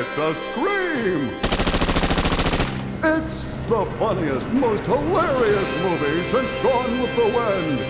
[0.00, 1.28] It's a scream!
[3.02, 7.80] It's the funniest, most hilarious movie since Gone with the Wind.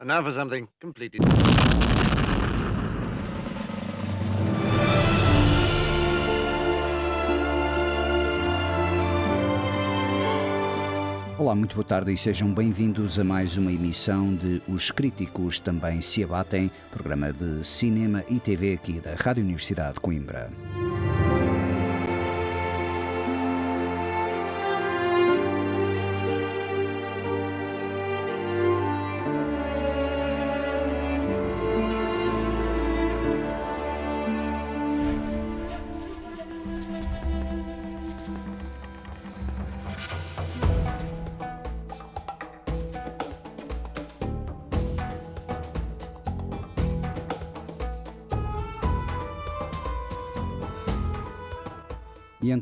[0.00, 1.20] And now for something completely.
[11.38, 16.00] Olá, muito boa tarde e sejam bem-vindos a mais uma emissão de Os Críticos Também
[16.00, 20.50] Se Abatem, programa de cinema e TV aqui da Rádio Universidade de Coimbra.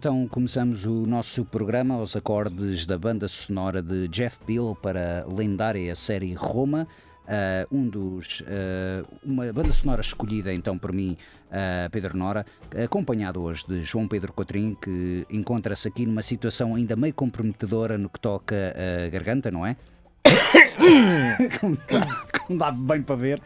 [0.05, 5.35] Então começamos o nosso programa aos acordes da banda sonora de Jeff Beal para a
[5.35, 6.87] lendária série Roma.
[7.23, 12.45] Uh, um dos, uh, uma banda sonora escolhida então por mim, uh, Pedro Nora,
[12.85, 18.11] acompanhado hoje de João Pedro Cotrim, que encontra-se aqui numa situação ainda meio comprometedora no
[18.11, 19.75] que toca a garganta, não é?
[21.59, 23.43] como, dá, como dá bem para ver.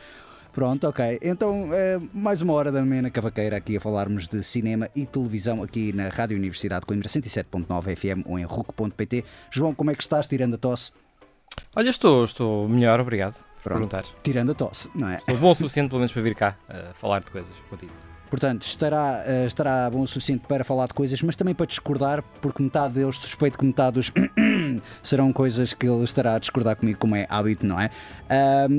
[0.59, 1.21] Pronto, ok.
[1.23, 5.63] Então, é, mais uma hora da Mena Cavaqueira aqui a falarmos de cinema e televisão
[5.63, 9.25] aqui na Rádio Universidade de Coimbra 107.9 FM ou em RUC.pt.
[9.53, 10.91] João, como é que estás tirando a tosse?
[11.77, 14.03] Olha, estou, estou melhor, obrigado por perguntar.
[14.25, 15.19] Tirando a tosse, não é?
[15.19, 17.93] Estou bom o suficiente pelo menos para vir cá uh, falar de coisas contigo.
[18.31, 22.23] Portanto, estará, uh, estará bom o suficiente para falar de coisas, mas também para discordar,
[22.41, 24.13] porque metade deles, suspeito que metade dos
[25.03, 27.91] serão coisas que ele estará a discordar comigo, como é hábito, não é?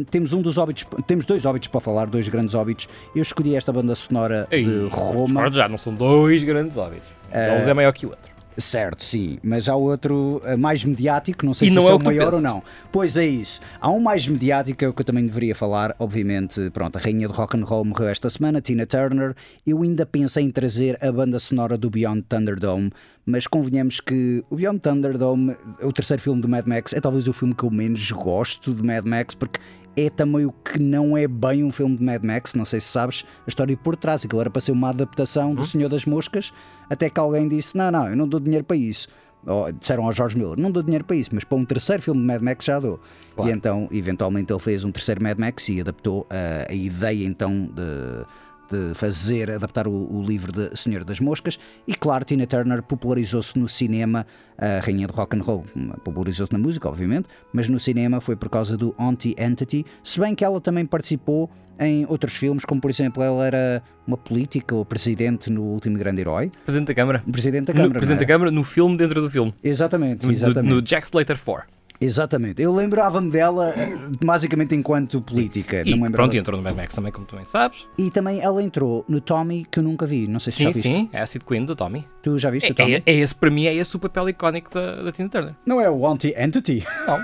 [0.09, 2.87] Temos um dos óbitos, temos dois óbitos para falar, dois grandes óbitos.
[3.15, 5.25] Eu escolhi esta banda sonora Ei, de Roma.
[5.25, 7.07] Discordo já, não são dois grandes óbitos.
[7.31, 8.38] Uh, Eles é maior que o outro.
[8.59, 11.93] Certo, sim, mas há outro eh, mais mediático, não sei e se não é, é
[11.93, 12.61] o maior ou não.
[12.91, 13.61] Pois é isso.
[13.79, 17.33] Há um mais mediático, é que eu também deveria falar, obviamente, pronto, a rainha de
[17.33, 19.33] rock and roll morreu esta semana, Tina Turner.
[19.65, 22.91] Eu ainda pensei em trazer a banda sonora do Beyond Thunderdome,
[23.25, 27.33] mas convenhamos que o Beyond Thunderdome, o terceiro filme do Mad Max, é talvez o
[27.33, 29.59] filme que eu menos gosto de Mad Max, porque
[30.05, 32.87] é também o que não é bem um filme de Mad Max, não sei se
[32.87, 35.65] sabes a história por trás, aquilo era para ser uma adaptação do hum?
[35.65, 36.53] Senhor das Moscas,
[36.89, 39.07] até que alguém disse: Não, não, eu não dou dinheiro para isso.
[39.45, 42.21] Ou, disseram ao George Miller: Não dou dinheiro para isso, mas para um terceiro filme
[42.21, 42.99] de Mad Max já dou.
[43.35, 43.49] Claro.
[43.49, 47.69] E então, eventualmente, ele fez um terceiro Mad Max e adaptou a, a ideia então
[47.73, 48.25] de
[48.69, 51.59] de fazer, adaptar o, o, livro de Senhor das Moscas.
[51.87, 54.25] E claro, Tina Turner popularizou-se no cinema,
[54.57, 55.65] a rainha de rock and roll
[56.03, 60.43] popularizou-se na música, obviamente, mas no cinema foi por causa do Anti-Entity, se bem que
[60.43, 61.49] ela também participou
[61.79, 66.21] em outros filmes, como por exemplo ela era uma política ou presidente no último grande
[66.21, 66.51] herói.
[66.65, 67.23] Presidente da Câmara.
[67.31, 67.87] Presidente da Câmara.
[67.87, 69.53] No, presidente da Câmara no filme dentro do filme.
[69.63, 70.69] Exatamente, exatamente.
[70.69, 71.78] No, no Jack Slater 4.
[72.01, 72.61] Exatamente.
[72.61, 75.83] Eu lembrava-me dela eh, basicamente enquanto política.
[75.85, 77.87] E, não pronto, entrou no Mad Max também, como tu bem sabes.
[77.97, 80.27] E também ela entrou no Tommy, que eu nunca vi.
[80.27, 80.83] Não sei se sim, já viste.
[80.83, 82.07] Sim, é a Acid Queen do Tommy.
[82.21, 82.93] Tu já viste é, o Tommy?
[82.93, 85.55] É, é, esse, para mim, é esse o papel icónico da, da Tina Turner.
[85.65, 86.85] Não é o Anti-Entity?
[87.05, 87.19] Não.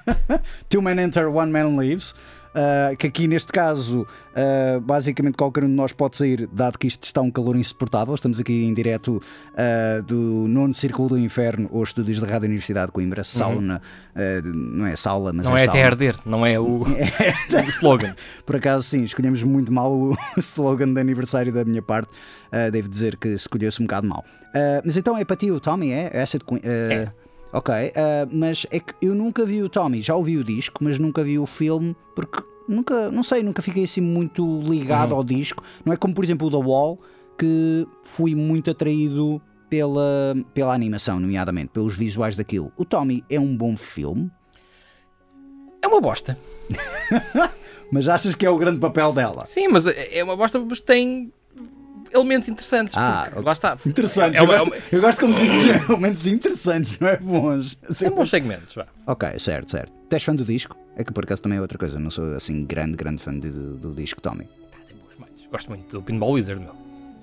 [0.68, 2.14] Two Men Enter, One Man Leaves.
[2.48, 6.86] Uh, que aqui neste caso, uh, basicamente qualquer um de nós pode sair, dado que
[6.86, 8.14] isto está um calor insuportável.
[8.14, 9.22] Estamos aqui em direto
[9.52, 13.82] uh, do nono Círculo do Inferno, ou estúdios da Rádio Universidade de Coimbra, sauna,
[14.16, 14.52] uhum.
[14.52, 18.14] não é saula, mas não é, é até arder, não é o, o slogan.
[18.46, 22.10] Por acaso, sim, escolhemos muito mal o slogan de aniversário da minha parte.
[22.72, 24.24] devo dizer que escolheu-se um bocado mal.
[24.84, 26.10] mas então é para ti o Tommy, é?
[26.12, 27.08] Essa de, é.
[27.52, 27.90] Ok, uh,
[28.30, 31.38] mas é que eu nunca vi o Tommy, já ouvi o disco, mas nunca vi
[31.38, 35.18] o filme porque nunca, não sei, nunca fiquei assim muito ligado uhum.
[35.18, 35.62] ao disco.
[35.84, 37.00] Não é como, por exemplo, o The Wall,
[37.38, 39.40] que fui muito atraído
[39.70, 42.70] pela, pela animação, nomeadamente, pelos visuais daquilo.
[42.76, 44.30] O Tommy é um bom filme.
[45.82, 46.38] É uma bosta.
[47.90, 49.46] mas achas que é o grande papel dela?
[49.46, 51.32] Sim, mas é uma bosta porque tem
[52.12, 52.94] elementos interessantes.
[52.96, 53.76] Ah, lá está.
[53.86, 54.40] Interessantes.
[54.40, 57.78] É, eu, gosto, eu gosto como dizes elementos interessantes, não é bons.
[57.90, 58.86] São bons segmentos, vá.
[59.06, 59.92] Ok, certo, certo.
[60.08, 60.76] Tens fã do disco?
[60.96, 61.98] É que por acaso também é outra coisa.
[61.98, 64.44] Não sou assim grande, grande fã do, do disco Tommy.
[64.70, 65.46] Tá, tem boas malhas.
[65.50, 66.74] Gosto muito do Pinball Wizard, meu.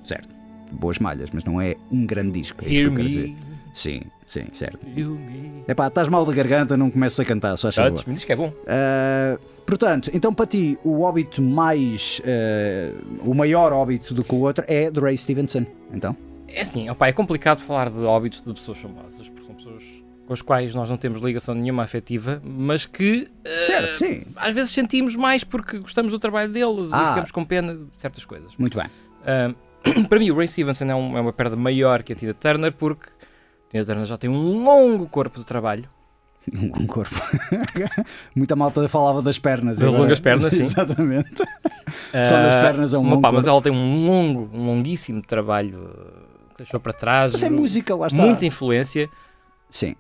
[0.04, 0.30] Certo.
[0.72, 2.64] Boas malhas, mas não é um grande disco.
[2.64, 3.36] É Hear me.
[3.76, 4.80] Sim, sim, certo.
[5.68, 8.06] É pá, estás mal da garganta, não começas a cantar, só achas.
[8.06, 8.48] Me diz que é bom.
[8.48, 12.22] Uh, portanto, então para ti, o óbito mais.
[12.22, 16.16] Uh, o maior óbito do que o outro é do Ray Stevenson, então?
[16.48, 19.84] É assim, opa, é complicado falar de óbitos de pessoas famosas, porque são pessoas
[20.26, 24.24] com as quais nós não temos ligação nenhuma afetiva, mas que uh, certo, sim.
[24.38, 27.04] às vezes sentimos mais porque gostamos do trabalho deles ah.
[27.04, 28.54] e ficamos com pena de certas coisas.
[28.58, 28.88] Muito bem.
[30.10, 32.72] Para mim, o Ray Stevenson é, um, é, uma perda maior que a Tina Turner
[32.72, 33.08] porque
[33.70, 35.90] Tina Turner já tem um longo corpo de trabalho.
[36.54, 37.16] Um corpo.
[38.36, 39.80] Muita malta falava das pernas.
[39.80, 40.62] Das longas pernas, sim.
[40.64, 41.38] Exatamente.
[41.38, 43.32] Só nas pernas é um longo.
[43.34, 45.90] Mas ela tem um longo, um longuíssimo trabalho
[46.52, 47.32] que deixou para trás.
[47.32, 48.22] Mas é música, lá está.
[48.22, 49.10] Muita influência.
[49.72, 49.96] Sim.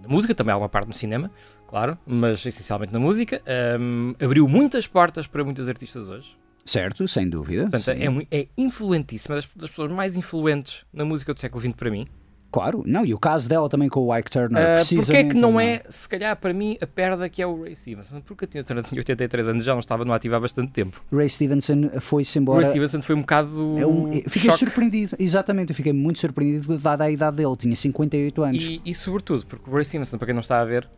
[0.00, 1.30] Na música, também há alguma parte no cinema,
[1.66, 3.42] claro, mas essencialmente na música.
[3.78, 6.36] Um, abriu muitas portas para muitos artistas hoje.
[6.64, 7.68] Certo, sem dúvida.
[7.68, 11.90] Portanto, é, é influentíssima, das, das pessoas mais influentes na música do século XX para
[11.90, 12.06] mim.
[12.50, 14.82] Claro, não, e o caso dela também com o Ike Turner.
[14.82, 17.62] Uh, porque é que não é, se calhar, para mim, a perda que é o
[17.62, 18.20] Ray Stevenson?
[18.20, 21.00] Porque a Tina Turner tinha 83 anos já não estava no ativo há bastante tempo.
[21.12, 22.58] Ray Stevenson foi-se embora.
[22.60, 23.78] Ray Stevenson foi um bocado.
[23.78, 24.58] É um, fiquei choque.
[24.58, 28.62] surpreendido, exatamente, eu fiquei muito surpreendido dada a idade dele, tinha 58 anos.
[28.62, 30.88] E, e sobretudo, porque o Ray Stevenson, para quem não está a ver,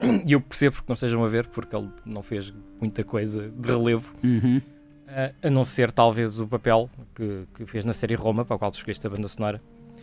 [0.26, 3.68] e eu percebo porque não sejam a ver, porque ele não fez muita coisa de
[3.68, 4.14] relevo.
[4.22, 4.58] Uhum.
[4.58, 8.58] Uh, a não ser talvez o papel que, que fez na série Roma, para o
[8.58, 9.60] qual tu escolheste a banda sonora.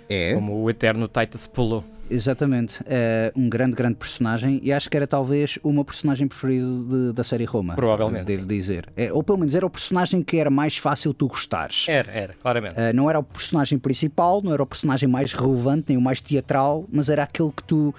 [0.10, 0.34] É.
[0.34, 1.84] Como o eterno Titus Polo.
[2.10, 2.82] Exatamente.
[2.86, 7.14] É um grande, grande personagem e acho que era talvez o meu personagem preferido de,
[7.14, 7.76] da série Roma.
[7.76, 8.26] Provavelmente.
[8.26, 8.48] Devo sim.
[8.48, 8.90] dizer.
[8.96, 11.86] É, ou pelo menos era o personagem que era mais fácil tu gostares.
[11.88, 12.76] Era, era, claramente.
[12.76, 16.22] Uh, não era o personagem principal, não era o personagem mais relevante, nem o mais
[16.22, 17.94] teatral, mas era aquele que tu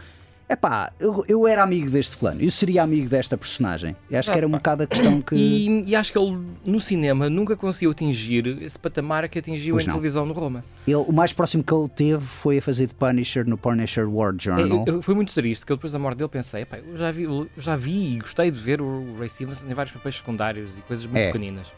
[0.48, 3.94] é pá, eu, eu era amigo deste fulano, eu seria amigo desta personagem.
[4.08, 5.34] E acho que era um bocado a questão que.
[5.34, 9.84] E, e, acho que ele no cinema nunca conseguiu atingir esse patamar que atingiu pois
[9.84, 9.94] em não.
[9.94, 10.64] televisão no Roma.
[10.86, 14.34] Ele, o mais próximo que ele teve foi a fazer de Punisher no Punisher War
[14.38, 14.84] Journal.
[14.88, 17.48] É, foi muito triste, que depois da morte dele pensei, epá, eu já vi, eu
[17.58, 21.04] já vi e gostei de ver o Ray Stevenson em vários papéis secundários e coisas
[21.04, 21.26] muito é.
[21.26, 21.72] pequeninas.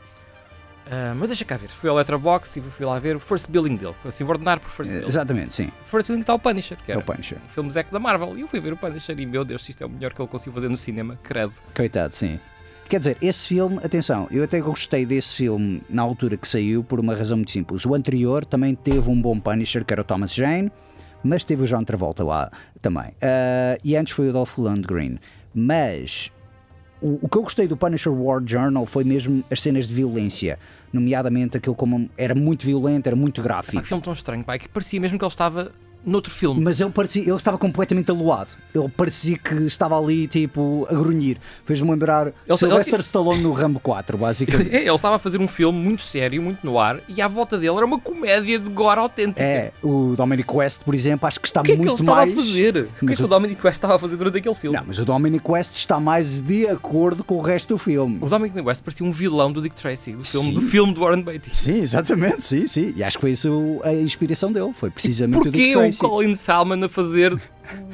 [0.90, 3.76] Uh, mas deixa cá ver, fui ao Letterboxd e fui lá ver o first billing
[3.76, 5.06] dele, assim, ordenar por first billing.
[5.06, 5.70] Exatamente, sim.
[5.84, 7.38] O first billing está o Punisher, que era é o Punisher.
[7.44, 8.36] um filme Zack da Marvel.
[8.36, 10.28] E eu fui ver o Punisher e, meu Deus, isto é o melhor que ele
[10.28, 11.54] conseguiu fazer no cinema, credo.
[11.76, 12.40] Coitado, sim.
[12.88, 16.98] Quer dizer, esse filme, atenção, eu até gostei desse filme na altura que saiu por
[16.98, 17.86] uma razão muito simples.
[17.86, 20.72] O anterior também teve um bom Punisher, que era o Thomas Jane,
[21.22, 22.50] mas teve o John Travolta lá
[22.82, 23.10] também.
[23.10, 25.20] Uh, e antes foi o Dolph Lundgren.
[25.54, 26.32] Mas
[27.00, 30.58] o, o que eu gostei do Punisher War Journal foi mesmo as cenas de violência
[30.92, 33.80] nomeadamente aquilo como era muito violento, era muito gráfico.
[33.82, 35.72] Que filme tão estranho, pai, que parecia mesmo que ele estava
[36.04, 36.60] noutro filme.
[36.62, 38.48] Mas ele, parecia, ele estava completamente aluado.
[38.74, 41.38] Ele parecia que estava ali, tipo, a grunhir.
[41.64, 44.70] Fez-me lembrar ele, Sylvester ele, Stallone no Rambo 4, basicamente.
[44.80, 47.74] Ele, estava a fazer um filme muito sério, muito no ar, e à volta dele
[47.76, 49.42] era uma comédia de gore autêntica.
[49.42, 51.80] É, o Dominic West, por exemplo, acho que está muito mais...
[51.80, 52.32] O que é que ele estava mais...
[52.32, 52.76] a fazer?
[53.02, 53.24] O que é que o...
[53.24, 54.76] o Dominic West estava a fazer durante aquele filme?
[54.76, 58.18] Não, mas o Dominic West está mais de acordo com o resto do filme.
[58.20, 61.22] O Dominic West parecia um vilão do Dick Tracy, do filme, do filme do Warren
[61.22, 61.56] Beatty.
[61.56, 62.92] Sim, exatamente, sim, sim.
[62.96, 65.89] E acho que foi isso a inspiração dele, foi precisamente o Dick Tracy.
[65.90, 67.34] O Colin Salmon a fazer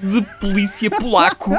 [0.03, 1.53] de polícia polaco.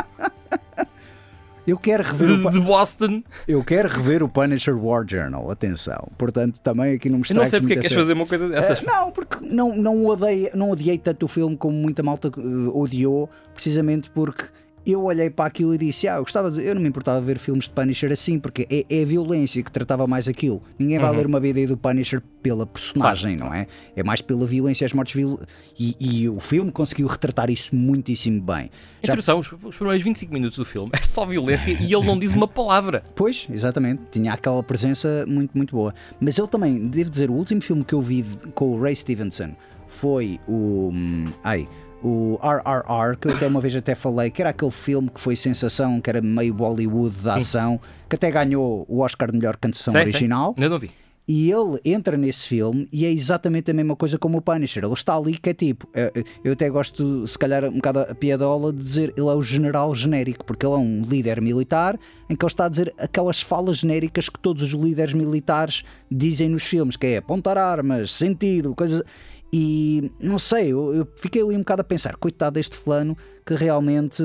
[1.67, 3.21] Eu quero rever de, o de Boston.
[3.45, 6.07] Eu quero rever o Punisher War Journal, atenção.
[6.17, 8.47] Portanto, também aqui não me Eu não sei porque é que queres fazer uma coisa
[8.47, 8.79] dessas.
[8.79, 12.79] Uh, não, porque não, não, odiei, não odiei tanto o filme como muita malta uh,
[12.79, 14.45] odiou, precisamente porque
[14.91, 17.37] eu olhei para aquilo e disse: Ah, eu gostava de, eu não me importava ver
[17.37, 20.61] filmes de Punisher assim, porque é, é a violência que tratava mais aquilo.
[20.79, 21.17] Ninguém vai uhum.
[21.17, 23.53] ler uma BD do Punisher pela personagem, claro.
[23.53, 23.67] não é?
[23.95, 25.39] É mais pela violência, as mortes viol...
[25.77, 28.71] e, e, o filme conseguiu retratar isso muitíssimo bem.
[29.03, 29.13] Já...
[29.13, 32.33] Introdução, os, os primeiros 25 minutos do filme é só violência e ele não diz
[32.33, 33.03] uma palavra.
[33.17, 35.93] Pois, exatamente, tinha aquela presença muito, muito boa.
[36.19, 39.53] Mas ele também, devo dizer, o último filme que eu vi com o Ray Stevenson
[39.87, 40.91] foi o.
[40.93, 41.67] Hum, ai
[42.07, 45.35] o RRR, que eu até uma vez até falei, que era aquele filme que foi
[45.35, 49.91] sensação, que era meio Bollywood da ação, que até ganhou o Oscar de melhor canção
[49.91, 50.53] sei, original.
[50.55, 50.65] Sei.
[50.65, 50.89] Eu não vi.
[51.27, 54.85] E ele entra nesse filme e é exatamente a mesma coisa como o Punisher.
[54.85, 55.85] Ele está ali que é tipo.
[55.93, 59.33] É, é, eu até gosto, se calhar, um bocado a piadola de dizer ele é
[59.33, 61.99] o general genérico, porque ele é um líder militar
[62.29, 66.47] em que ele está a dizer aquelas falas genéricas que todos os líderes militares dizem
[66.47, 69.03] nos filmes, que é apontar armas, sentido, coisas.
[69.51, 73.53] E não sei, eu, eu fiquei ali um bocado a pensar, coitado deste fulano que
[73.53, 74.21] realmente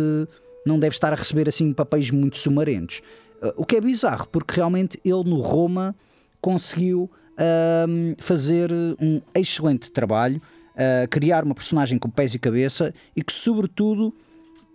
[0.66, 3.02] não deve estar a receber assim papéis muito sumarentos.
[3.42, 5.94] Uh, o que é bizarro, porque realmente ele no Roma
[6.40, 10.40] conseguiu uh, fazer um excelente trabalho,
[10.74, 14.14] uh, criar uma personagem com pés e cabeça e que, sobretudo,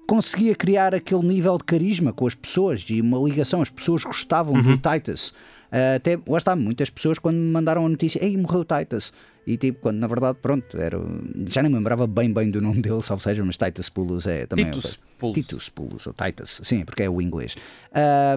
[0.08, 3.62] conseguia criar aquele nível de carisma com as pessoas e uma ligação.
[3.62, 4.78] As pessoas gostavam uhum.
[4.78, 5.34] do Titus.
[5.72, 9.12] Uh, até, lá está, muitas pessoas quando me mandaram a notícia, ei, morreu o Titus.
[9.46, 11.00] E tipo, quando na verdade, pronto, era,
[11.46, 14.46] já nem me lembrava bem bem do nome dele, salvo seja, mas Titus Pulus é
[14.46, 14.66] também.
[14.66, 15.36] Titus Pulus.
[15.36, 17.56] Titus ou Titus, sim, porque é o inglês.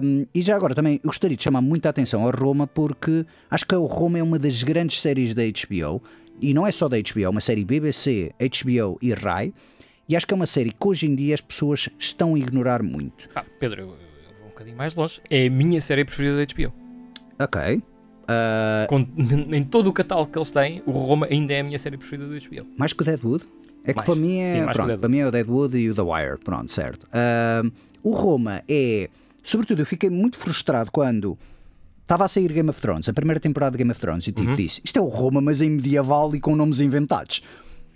[0.01, 3.75] Um, e já agora também gostaria de chamar muita atenção a Roma, porque acho que
[3.75, 6.01] o Roma é uma das grandes séries da HBO,
[6.41, 9.53] e não é só da HBO, é uma série BBC, HBO e Rai.
[10.07, 12.81] E acho que é uma série que hoje em dia as pessoas estão a ignorar
[12.81, 13.29] muito.
[13.35, 13.95] Ah, Pedro, eu vou
[14.43, 15.21] um bocadinho mais longe.
[15.29, 16.80] É a minha série preferida da HBO.
[17.43, 17.81] Ok.
[18.23, 18.87] Uh...
[18.87, 18.99] Com,
[19.55, 22.27] em todo o catálogo que eles têm, o Roma ainda é a minha série preferida
[22.27, 22.67] do HBO.
[22.77, 23.45] Mais que o Deadwood?
[23.83, 24.59] É que mais, para mim é.
[24.59, 26.37] Sim, pronto, para mim é o Deadwood e o The Wire.
[26.43, 27.05] Pronto, certo.
[27.05, 27.71] Uh,
[28.03, 29.09] o Roma é.
[29.43, 31.37] Sobretudo, eu fiquei muito frustrado quando
[32.01, 34.49] estava a sair Game of Thrones, a primeira temporada de Game of Thrones, e tipo
[34.49, 34.55] uhum.
[34.55, 37.41] disse: Isto é o Roma, mas em medieval e com nomes inventados.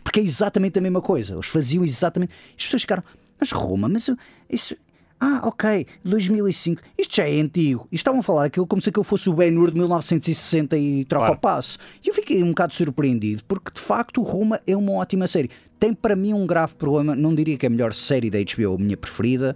[0.04, 1.34] Porque é exatamente a mesma coisa.
[1.34, 2.34] Eles faziam exatamente.
[2.58, 3.04] As pessoas ficaram,
[3.40, 4.10] mas Roma, mas
[4.50, 4.76] isso,
[5.20, 6.82] ah, ok, 2005.
[6.98, 7.88] Isto já é antigo.
[7.92, 11.26] E estavam a falar aquilo como se aquilo fosse o Ben-Hur de 1960 e troca
[11.26, 11.38] claro.
[11.38, 11.78] o passo.
[12.04, 15.50] E eu fiquei um bocado surpreendido, porque de facto Roma é uma ótima série.
[15.80, 18.76] Tem para mim um grave problema, não diria que é a melhor série da HBO,
[18.76, 19.56] a minha preferida,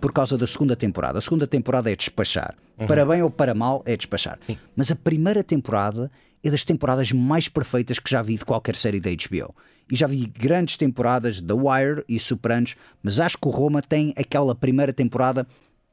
[0.00, 1.18] por causa da segunda temporada.
[1.18, 2.54] A segunda temporada é despachar.
[2.78, 2.86] Uhum.
[2.86, 4.38] Para bem ou para mal, é despachar.
[4.40, 4.58] Sim.
[4.74, 6.10] Mas a primeira temporada
[6.42, 9.54] é das temporadas mais perfeitas que já vi de qualquer série da HBO
[9.90, 14.12] e já vi grandes temporadas da Wire e Sopranos, mas acho que o Roma tem
[14.16, 15.46] aquela primeira temporada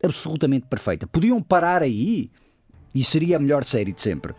[0.03, 1.07] absolutamente perfeita.
[1.07, 2.29] Podiam parar aí
[2.93, 4.33] e seria a melhor série de sempre.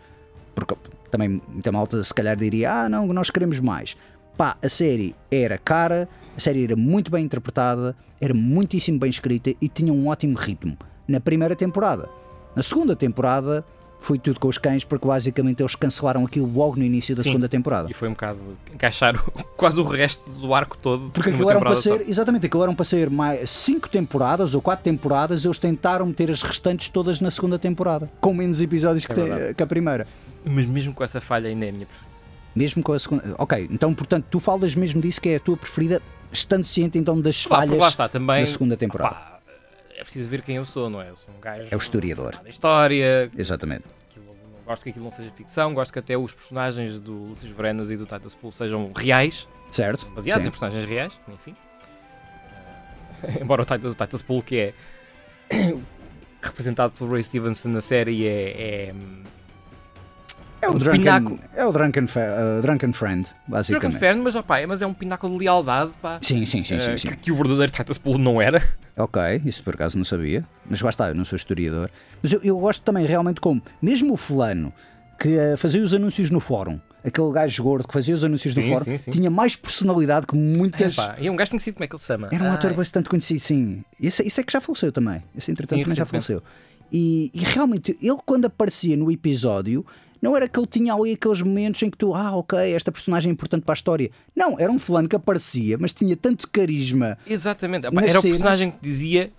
[0.53, 0.75] Porque
[1.09, 3.95] também muita malta se calhar diria: ah, não, nós queremos mais.
[4.37, 9.53] Pá, a série era cara, a série era muito bem interpretada, era muitíssimo bem escrita
[9.61, 12.09] e tinha um ótimo ritmo na primeira temporada.
[12.55, 13.65] Na segunda temporada
[14.05, 17.29] foi tudo com os cães, porque basicamente eles cancelaram aquilo logo no início da Sim,
[17.29, 17.89] segunda temporada.
[17.89, 18.39] E foi um bocado
[18.71, 19.15] encaixar
[19.57, 21.09] quase o resto do arco todo.
[21.09, 24.83] Porque aquilo eram para ser, exatamente, aquilo eram para ser mais cinco temporadas ou quatro
[24.83, 29.53] temporadas, eles tentaram meter as restantes todas na segunda temporada, com menos episódios é que,
[29.55, 30.05] que, a primeira.
[30.45, 32.15] Mas mesmo com essa falha ainda é a minha preferida.
[32.55, 33.23] Mesmo com a segunda.
[33.39, 35.99] Ok, então portanto tu falas mesmo disso que é a tua preferida,
[36.31, 39.15] estando ciente então das falhas lá está, também, da segunda temporada.
[39.15, 39.34] Opa,
[39.97, 41.09] é preciso ver quem eu sou, não é?
[41.09, 41.67] Eu sou um gajo.
[41.71, 42.35] É o historiador.
[42.43, 43.29] Da história.
[43.37, 43.83] Exatamente.
[44.09, 44.35] Aquilo,
[44.65, 47.95] gosto que aquilo não seja ficção, gosto que até os personagens do Lúcio Verenas e
[47.95, 49.47] do Titus Pool sejam reais.
[49.71, 50.05] Certo.
[50.07, 50.49] Baseados sim.
[50.49, 51.55] em personagens reais, enfim.
[53.23, 54.73] Uh, embora o Titus, o Titus Pool, que é
[56.41, 58.93] representado pelo Ray Stevenson na série, é, é
[60.65, 63.81] é o, drunken, é o drunken, uh, drunken Friend, basicamente.
[63.81, 66.17] Drunken Friend, mas, opa, é, mas é um pináculo de lealdade, pá.
[66.21, 66.77] Sim, sim, sim.
[66.77, 67.07] Uh, sim, sim.
[67.09, 68.61] Que, que, o verdadeiro Titus Pool não era.
[68.97, 70.45] Ok, isso por acaso não sabia.
[70.69, 71.89] Mas lá está, eu não sou historiador.
[72.23, 74.71] Mas eu, eu gosto também realmente como, mesmo o fulano
[75.19, 78.61] que uh, fazia os anúncios no fórum, aquele gajo gordo que fazia os anúncios sim,
[78.61, 79.11] no fórum, sim, sim.
[79.11, 80.97] tinha mais personalidade que muitas.
[80.97, 82.29] É, e é um gajo conhecido, como é que ele se chama?
[82.31, 82.53] Era um Ai.
[82.53, 83.83] ator bastante conhecido, sim.
[83.99, 85.21] Isso, isso é que já faleceu também.
[85.35, 86.41] Esse entretanto também já faleceu.
[86.91, 89.85] E, e realmente, ele quando aparecia no episódio
[90.25, 93.29] não era que ele tinha ali aqueles momentos em que tu, ah, ok, esta personagem
[93.29, 94.09] é importante para a história.
[94.35, 97.15] Não, era um fulano que aparecia, mas tinha tanto carisma.
[97.27, 97.85] Exatamente.
[97.85, 98.15] Era cenas.
[98.15, 99.31] o personagem que dizia: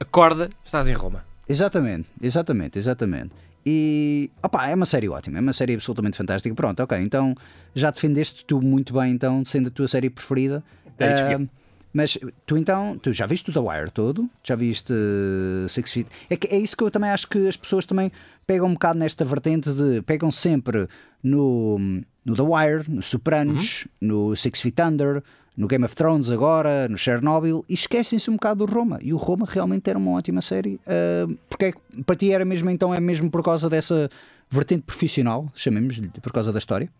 [0.00, 1.24] acorda, estás em Roma.
[1.48, 3.30] Exatamente, exatamente, exatamente.
[3.64, 6.52] E opa, é uma série ótima, é uma série absolutamente fantástica.
[6.56, 7.36] Pronto, ok, então
[7.72, 10.64] já defendeste tu muito bem, então, sendo a tua série preferida.
[10.88, 11.48] Uh,
[11.92, 14.28] mas tu então, tu já viste o The Wire todo?
[14.42, 16.08] Já viste uh, Six Feet?
[16.30, 18.10] É, que, é isso que eu também acho que as pessoas também
[18.46, 20.02] pegam um bocado nesta vertente de.
[20.02, 20.88] pegam sempre
[21.22, 21.78] no,
[22.24, 24.08] no The Wire, no Sopranos, uhum.
[24.08, 25.22] no Six Feet Under,
[25.56, 28.98] no Game of Thrones agora, no Chernobyl, e esquecem-se um bocado do Roma.
[29.02, 30.80] E o Roma realmente era uma ótima série.
[30.86, 31.72] Uh, porque é,
[32.04, 34.08] para ti era mesmo então, é mesmo por causa dessa
[34.48, 36.90] vertente profissional, chamemos-lhe, por causa da história?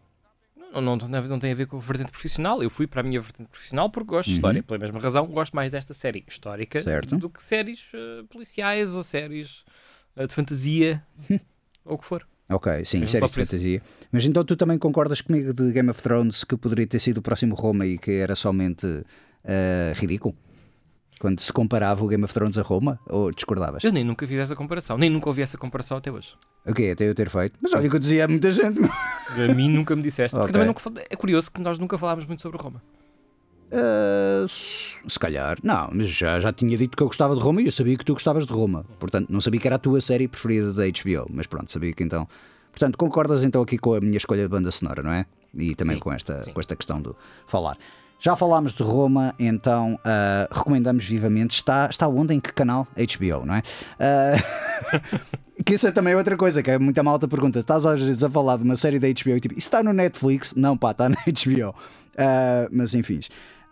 [0.72, 2.62] Não, não, não, tem a ver com a vertente profissional.
[2.62, 4.60] Eu fui para a minha vertente profissional porque gosto de história.
[4.60, 4.66] Uhum.
[4.66, 7.16] Pela mesma razão, gosto mais desta série histórica certo.
[7.18, 9.64] do que séries uh, policiais ou séries
[10.16, 11.02] de fantasia
[11.84, 12.26] ou o que for.
[12.50, 13.82] Ok, sim, séries de fantasia.
[14.10, 17.22] Mas então tu também concordas comigo de Game of Thrones que poderia ter sido o
[17.22, 19.04] próximo Roma e que era somente uh,
[19.94, 20.34] ridículo?
[21.18, 22.98] Quando se comparava o Game of Thrones a Roma?
[23.08, 23.84] Ou discordavas?
[23.84, 26.34] Eu nem nunca fiz essa comparação, nem nunca ouvi essa comparação até hoje.
[26.66, 27.58] Ok, até eu ter feito.
[27.60, 28.80] Mas olha que eu dizia a muita gente.
[29.30, 30.36] A mim nunca me disseste.
[30.36, 30.52] Okay.
[30.52, 32.82] Também nunca, é curioso que nós nunca falámos muito sobre Roma.
[33.72, 37.66] Uh, se calhar, não, mas já, já tinha dito que eu gostava de Roma e
[37.66, 38.84] eu sabia que tu gostavas de Roma.
[39.00, 42.04] Portanto, não sabia que era a tua série preferida da HBO, mas pronto, sabia que
[42.04, 42.28] então.
[42.70, 45.24] Portanto, concordas então aqui com a minha escolha de banda sonora, não é?
[45.54, 46.52] E também sim, com, esta, sim.
[46.52, 47.10] com esta questão de
[47.46, 47.78] falar.
[48.18, 51.52] Já falámos de Roma, então uh, recomendamos vivamente.
[51.52, 52.32] Está, está onde?
[52.34, 52.86] Em que canal?
[52.94, 53.62] HBO, não é?
[53.98, 57.58] Uh, que isso é também outra coisa, que é muita malta pergunta.
[57.58, 59.92] Estás às vezes a falar de uma série da HBO e tipo, isso está no
[59.92, 60.54] Netflix?
[60.54, 61.70] Não, pá, está na HBO.
[61.70, 63.20] Uh, mas enfim.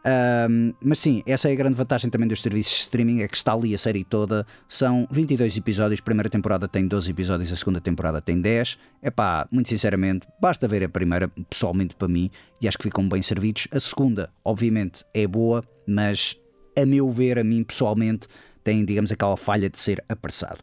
[0.03, 3.37] Um, mas sim, essa é a grande vantagem também dos serviços de streaming, é que
[3.37, 4.47] está ali a série toda.
[4.69, 8.79] São 22 episódios, a primeira temporada tem 12 episódios, a segunda temporada tem 10.
[9.03, 12.31] É pá, muito sinceramente, basta ver a primeira, pessoalmente para mim,
[12.61, 13.69] e acho que ficam bem servidos.
[13.71, 16.37] A segunda, obviamente, é boa, mas
[16.77, 18.27] a meu ver, a mim pessoalmente,
[18.65, 20.59] tem, digamos, aquela falha de ser apressado.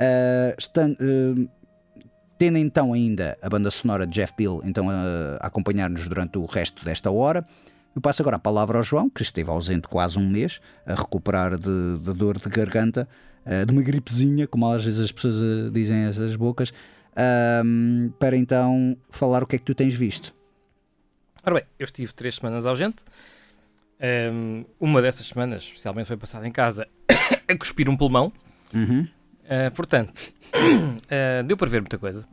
[0.00, 1.50] Uh, uh,
[2.38, 6.46] tendo então ainda a banda sonora de Jeff Bill então, a, a acompanhar-nos durante o
[6.46, 7.46] resto desta hora.
[7.94, 11.58] Eu passo agora a palavra ao João, que esteve ausente quase um mês, a recuperar
[11.58, 13.08] de, de dor de garganta,
[13.44, 18.36] uh, de uma gripezinha, como às vezes as pessoas uh, dizem essas bocas, uh, para
[18.36, 20.32] então falar o que é que tu tens visto.
[21.44, 23.02] Ora bem, eu estive três semanas ausente.
[24.32, 26.86] Um, uma dessas semanas, especialmente, foi passada em casa
[27.48, 28.32] a cuspir um pulmão.
[28.72, 29.08] Uhum.
[29.44, 30.32] Uh, portanto,
[31.46, 32.26] deu para ver muita coisa.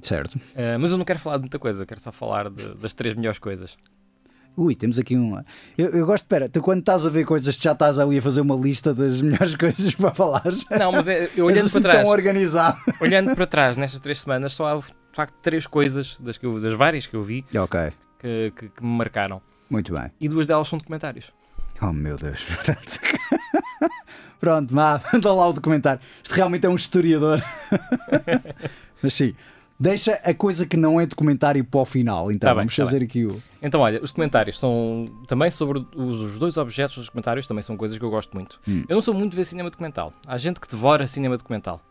[0.00, 0.40] Certo.
[0.80, 3.38] mas eu não quero falar de muita coisa, quero só falar de, das três melhores
[3.38, 3.76] coisas.
[4.56, 5.46] Ui, temos aqui uma.
[5.78, 8.42] Eu, eu gosto, espera, tu quando estás a ver coisas, já estás ali a fazer
[8.42, 10.44] uma lista das melhores coisas para falar.
[10.78, 12.04] Não, mas é, eu olhando assim para trás.
[12.04, 12.78] Tão organizado.
[13.00, 16.60] Olhando para trás nestas três semanas, só há de facto três coisas das, que eu,
[16.60, 17.92] das várias que eu vi okay.
[18.18, 19.40] que, que, que, me marcaram.
[19.70, 20.10] Muito bem.
[20.20, 21.32] E duas delas são documentários.
[21.80, 22.46] Oh meu Deus.
[24.38, 26.00] Pronto, má, dá lá o documentário.
[26.22, 27.42] Isto realmente é um historiador.
[29.02, 29.34] mas sim.
[29.82, 33.00] Deixa a coisa que não é documentário para o final, então tá vamos bem, fazer
[33.00, 33.42] tá aqui o.
[33.60, 37.98] Então, olha, os documentários são também sobre os, dois objetos dos documentários, também são coisas
[37.98, 38.60] que eu gosto muito.
[38.68, 38.84] Hum.
[38.88, 40.12] Eu não sou muito de ver cinema documental.
[40.24, 41.82] Há gente que devora cinema documental.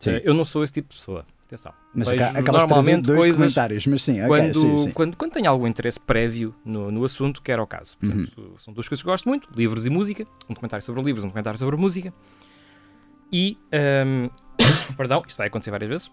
[0.00, 0.20] Sim.
[0.24, 1.24] Eu não sou esse tipo de pessoa.
[1.46, 1.72] Atenção.
[1.94, 4.90] Mas Vejo normalmente dois coisas comentários, mas sim, quando, okay, sim, sim.
[4.90, 7.96] Quando, quando tenho algum interesse prévio no, no assunto, que era o caso.
[7.98, 8.58] Portanto, uhum.
[8.58, 10.26] São duas coisas que eu gosto muito: livros e música.
[10.50, 12.12] Um documentário sobre livros, um documentário sobre música.
[13.32, 13.56] E.
[14.04, 14.28] Um,
[14.96, 16.10] perdão, isto vai acontecer várias vezes.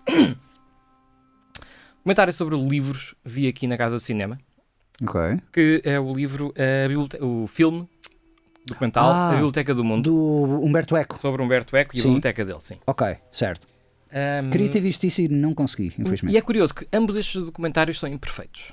[2.05, 4.38] Comentário sobre livros vi aqui na Casa do Cinema.
[5.01, 5.41] Ok.
[5.51, 6.53] Que é o livro,
[7.19, 7.89] o filme
[8.63, 10.12] documental ah, A Biblioteca do Mundo.
[10.12, 11.18] Do Humberto Eco.
[11.18, 12.03] Sobre Humberto Eco e sim.
[12.03, 12.75] a biblioteca dele, sim.
[12.85, 13.68] Ok, certo.
[14.13, 16.31] Um, Queria ter visto isso e não consegui, infelizmente.
[16.31, 18.72] E é curioso que ambos estes documentários são imperfeitos.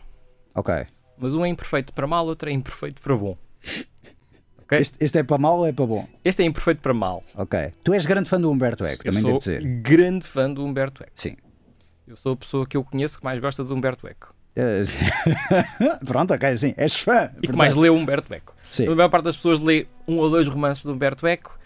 [0.55, 0.87] Ok.
[1.16, 3.38] Mas um é imperfeito para mal, outro é imperfeito para bom.
[4.64, 4.79] Okay?
[4.79, 6.07] Este, este, é para mal ou é para bom?
[6.23, 7.25] Este é imperfeito para mal.
[7.35, 7.73] Ok.
[7.83, 9.62] Tu és grande fã do Humberto Eco, também devo dizer.
[9.81, 11.12] grande fã do Humberto Eco.
[11.14, 11.35] Sim.
[12.07, 14.35] Eu sou a pessoa que eu conheço que mais gosta de Humberto Eco.
[14.55, 14.85] Eh,
[16.05, 17.31] pronto, ok, sim, és fã.
[17.43, 18.55] E que mais lê Humberto Eco.
[18.65, 18.87] Sim.
[18.88, 21.59] A maior parte das pessoas lê um ou dois romances de Humberto Eco.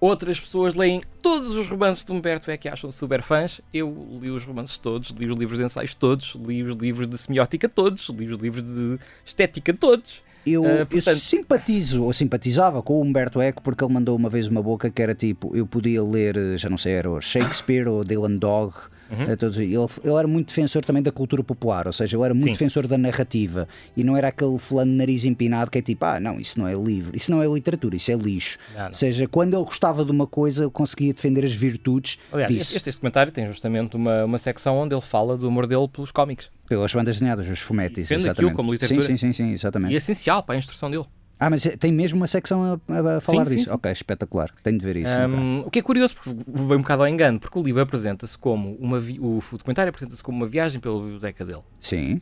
[0.00, 3.60] Outras pessoas leem todos os romances de Humberto Eco e acham super fãs.
[3.72, 7.16] Eu li os romances todos, li os livros de ensaios todos, li os livros de
[7.16, 10.22] semiótica todos, li os livros de estética todos.
[10.46, 11.08] Eu, uh, portanto...
[11.08, 14.90] eu, simpatizo ou simpatizava com o Humberto Eco porque ele mandou uma vez uma boca
[14.90, 18.74] que era tipo: eu podia ler, já não sei, era Shakespeare ou Dylan Dog
[19.10, 19.22] Uhum.
[19.22, 22.52] Ele, ele, era muito defensor também da cultura popular, ou seja, ele era muito Sim.
[22.52, 26.18] defensor da narrativa e não era aquele fulano de nariz empinado que é tipo, ah,
[26.18, 28.58] não, isso não é livro, isso não é literatura, isso é lixo.
[28.74, 28.88] Não, não.
[28.88, 32.18] Ou seja, quando ele gostava de uma coisa, ele conseguia defender as virtudes.
[32.32, 32.76] Aliás, disso.
[32.76, 36.10] Este, este documentário tem justamente uma, uma secção onde ele fala do amor dele pelos
[36.10, 36.50] cómics.
[36.68, 38.08] Pelas bandas desenhadas, os fumetis.
[38.08, 39.02] Defende aquilo como literatura.
[39.02, 39.92] Sim, sim, sim, sim, exatamente.
[39.92, 41.04] E é essencial para a instrução dele.
[41.38, 43.64] Ah, mas tem mesmo uma secção a, a falar sim, disso?
[43.64, 43.74] Sim, sim.
[43.74, 44.50] Ok, espetacular.
[44.62, 45.12] Tenho de ver isso.
[45.12, 45.68] Um, então.
[45.68, 48.76] O que é curioso, porque veio um bocado ao engano, porque o livro apresenta-se como
[48.76, 49.00] uma.
[49.00, 49.18] Vi...
[49.20, 51.62] O documentário apresenta-se como uma viagem pela biblioteca dele.
[51.80, 52.20] Sim.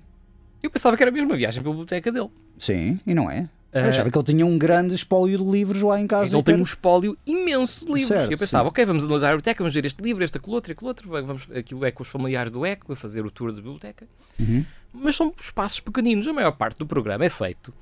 [0.63, 2.31] Eu pensava que era mesmo uma viagem pela biblioteca dele.
[2.59, 3.49] Sim, e não é?
[3.73, 6.27] Eu achava que ele tinha um grande espólio de livros lá em casa.
[6.27, 8.19] Então ele tem um espólio imenso de livros.
[8.19, 8.69] Certo, eu pensava, sim.
[8.69, 11.09] ok, vamos analisar a biblioteca, vamos ver este livro, este, aquele outro, aquele outro.
[11.09, 14.07] Vamos, aquilo é com os familiares do ECO, a fazer o tour da biblioteca.
[14.39, 14.63] Uhum.
[14.93, 16.29] Mas são espaços pequeninos.
[16.29, 17.73] A maior parte do programa é feito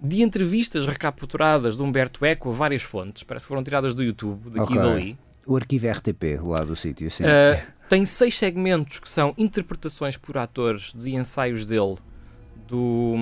[0.00, 4.50] de entrevistas recapturadas de Humberto Eco a várias fontes, parece que foram tiradas do YouTube,
[4.50, 4.76] daqui okay.
[4.76, 5.18] e dali.
[5.46, 7.24] O arquivo RTP, lá do sítio, sim.
[7.24, 11.96] Uh, tem seis segmentos que são interpretações por atores de ensaios dele
[12.68, 13.14] do,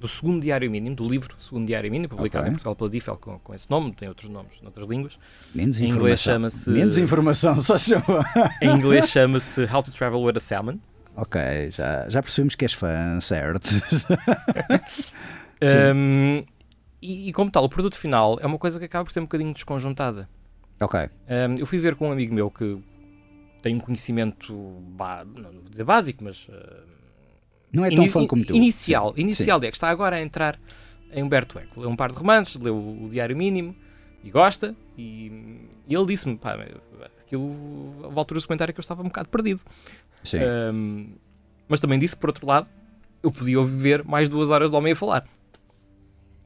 [0.00, 2.50] do segundo diário mínimo, do livro Segundo Diário Mínimo, publicado okay.
[2.50, 5.18] em Portugal pela DIFEL com, com esse nome, tem outros nomes noutras línguas.
[5.54, 6.70] Menos em inglês chama-se.
[6.70, 8.24] Menos informação, só chama.
[8.62, 10.78] em inglês chama-se How to Travel with a Salmon.
[11.20, 11.40] Ok,
[11.72, 13.68] já, já percebemos que és fã, certo?
[15.96, 16.44] um,
[17.02, 19.24] e, e, como tal, o produto final é uma coisa que acaba por ser um
[19.24, 20.28] bocadinho desconjuntada.
[20.80, 21.00] Ok.
[21.00, 22.78] Um, eu fui ver com um amigo meu que
[23.60, 26.46] tem um conhecimento, não vou dizer básico, mas.
[26.46, 26.86] Uh,
[27.72, 28.54] não é tão in, fã como tu.
[28.54, 29.20] Inicial, Sim.
[29.20, 29.66] inicial, Sim.
[29.66, 30.56] é que está agora a entrar
[31.12, 31.80] em Humberto Eco.
[31.80, 33.74] Leu um par de romances, leu o Diário Mínimo
[34.22, 34.72] e gosta.
[34.96, 36.56] E, e ele disse-me, pá,
[37.28, 39.60] aquilo, a altura do comentário que eu estava um bocado perdido.
[40.24, 40.38] Sim.
[40.72, 41.12] Um,
[41.68, 42.68] mas também disse, por outro lado,
[43.22, 45.24] eu podia ouvir mais duas horas do homem a falar.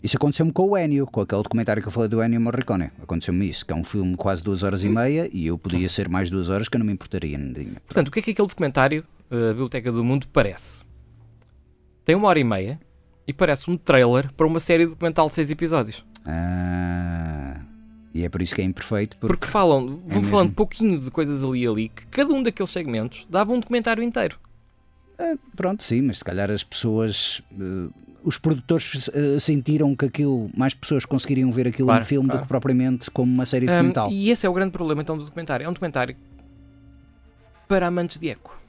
[0.02, 2.90] Isso aconteceu-me com o Ennio, com aquele documentário que eu falei do Ennio Morricone.
[3.00, 6.08] Aconteceu-me isso, que é um filme quase duas horas e meia e eu podia ser
[6.08, 7.38] mais duas horas que eu não me importaria.
[7.38, 7.80] Nadinha.
[7.86, 10.82] Portanto, o que é que aquele documentário, uh, a Biblioteca do Mundo, parece?
[12.04, 12.80] Tem uma hora e meia
[13.28, 16.04] e parece um trailer para uma série documental de seis episódios.
[16.26, 17.31] Ah,
[18.14, 19.16] e é por isso que é imperfeito.
[19.16, 22.42] Porque, porque falam, é vão falando pouquinho de coisas ali e ali, que cada um
[22.42, 24.38] daqueles segmentos dava um documentário inteiro.
[25.18, 27.42] Ah, pronto, sim, mas se calhar as pessoas.
[27.52, 27.92] Uh,
[28.24, 32.40] os produtores uh, sentiram que aquilo, mais pessoas conseguiriam ver aquilo claro, em filme claro.
[32.40, 34.08] do que propriamente como uma série documental.
[34.08, 35.64] Um, e esse é o grande problema então do documentário.
[35.64, 36.14] É um documentário
[37.66, 38.61] para amantes de eco.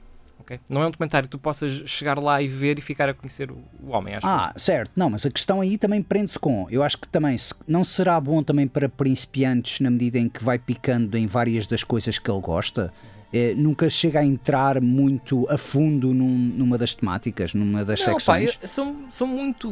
[0.44, 0.60] Okay?
[0.68, 3.50] Não é um documentário que tu possas chegar lá e ver e ficar a conhecer
[3.50, 4.26] o, o homem, acho.
[4.26, 4.92] Ah, certo.
[4.94, 6.66] Não, mas a questão aí também prende-se com.
[6.70, 10.58] Eu acho que também não será bom também para principiantes na medida em que vai
[10.58, 12.92] picando em várias das coisas que ele gosta.
[13.32, 18.06] É, nunca chega a entrar muito a fundo num, numa das temáticas, numa das não,
[18.06, 18.56] secções.
[18.56, 19.68] Pá, são, são muito.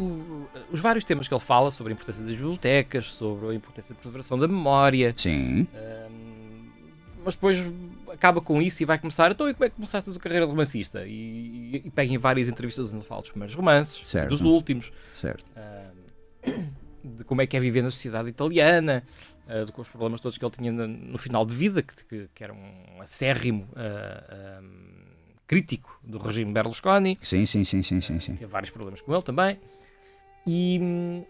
[0.72, 4.00] Os vários temas que ele fala sobre a importância das bibliotecas, sobre a importância da
[4.00, 5.14] preservação da memória.
[5.16, 5.68] Sim.
[7.24, 7.62] Mas depois
[8.12, 9.30] acaba com isso e vai começar.
[9.30, 11.06] Então, e como é que começaste a tua carreira de romancista?
[11.06, 14.28] E, e, e pega em várias entrevistas onde ele fala dos primeiros romances, certo.
[14.28, 14.92] dos últimos.
[15.20, 15.44] Certo.
[15.56, 19.02] Um, de como é que é viver na sociedade italiana,
[19.46, 22.28] uh, com os problemas todos que ele tinha no, no final de vida, que, que,
[22.32, 25.02] que era um acérrimo uh, um,
[25.46, 27.18] crítico do regime Berlusconi.
[27.20, 28.34] Sim, sim, sim, sim, sim, sim.
[28.34, 29.58] Teve vários problemas com ele também.
[30.46, 31.24] E,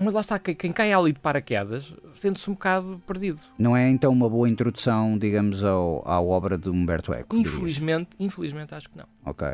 [0.00, 3.40] mas lá está, quem cai ali de paraquedas sente-se um bocado perdido.
[3.58, 7.36] Não é então uma boa introdução, digamos, ao, à obra de Humberto Eco?
[7.36, 9.06] Infelizmente, infelizmente acho que não.
[9.24, 9.46] Ok.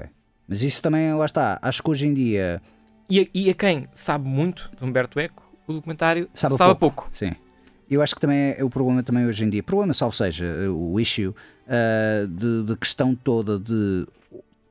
[0.47, 2.61] Mas isso também, lá está, acho que hoje em dia
[3.09, 7.05] e a, e a quem sabe muito de Humberto Eco, o documentário sabe, sabe pouco.
[7.05, 7.17] pouco.
[7.17, 7.33] Sim.
[7.89, 9.63] Eu acho que também é o problema também hoje em dia.
[9.63, 14.07] Problema, salvo seja, o issue uh, de, de, questão toda de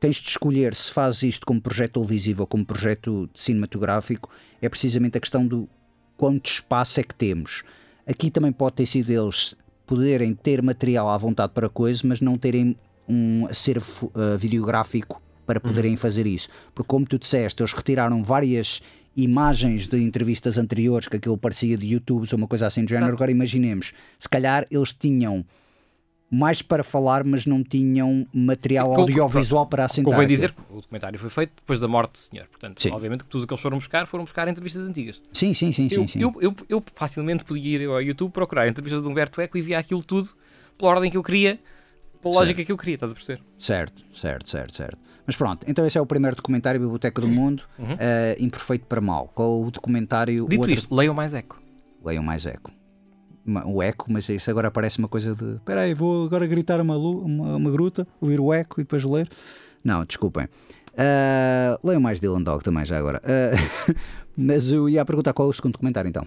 [0.03, 4.29] tens de escolher se fazes isto como projeto televisivo ou como projeto cinematográfico,
[4.61, 5.69] é precisamente a questão do
[6.17, 7.63] quanto espaço é que temos.
[8.05, 9.55] Aqui também pode ter sido eles
[9.87, 12.75] poderem ter material à vontade para coisa, mas não terem
[13.07, 15.97] um acervo uh, videográfico para poderem uhum.
[15.97, 16.49] fazer isso.
[16.75, 18.81] Porque, como tu disseste, eles retiraram várias
[19.15, 23.13] imagens de entrevistas anteriores que aquilo parecia de YouTube ou uma coisa assim do género.
[23.13, 25.45] Agora imaginemos, se calhar eles tinham
[26.33, 30.11] mais para falar, mas não tinham material audiovisual para assentar.
[30.11, 32.47] Convém dizer que o documentário foi feito depois da morte do senhor.
[32.47, 32.89] Portanto, sim.
[32.89, 35.21] obviamente que tudo o que eles foram buscar, foram buscar entrevistas antigas.
[35.31, 35.83] Sim, sim, sim.
[35.83, 36.19] Eu, sim, sim.
[36.19, 39.77] Eu, eu, eu, facilmente podia ir ao YouTube procurar entrevistas de Humberto Eco e via
[39.77, 40.31] aquilo tudo
[40.75, 41.59] pela ordem que eu queria,
[42.19, 42.65] pela lógica certo.
[42.65, 43.43] que eu queria, estás a perceber?
[43.59, 44.97] Certo, certo, certo, certo.
[45.27, 47.93] Mas pronto, então esse é o primeiro documentário Biblioteca do Mundo, uhum.
[47.93, 49.31] uh, Imperfeito para Mal.
[49.35, 50.47] Com o documentário.
[50.49, 50.73] Dito outro...
[50.73, 51.61] isto, leiam mais eco.
[52.03, 52.71] Leiam mais eco.
[53.65, 55.55] O eco, mas isso agora parece uma coisa de.
[55.55, 59.27] Espera aí, vou agora gritar uma, uma, uma gruta, ouvir o eco e depois ler.
[59.83, 60.47] Não, desculpem.
[60.93, 63.21] Uh, leiam mais Dylan Dog também, já agora.
[63.23, 63.95] Uh,
[64.37, 66.25] mas eu ia perguntar qual é o segundo documentário então.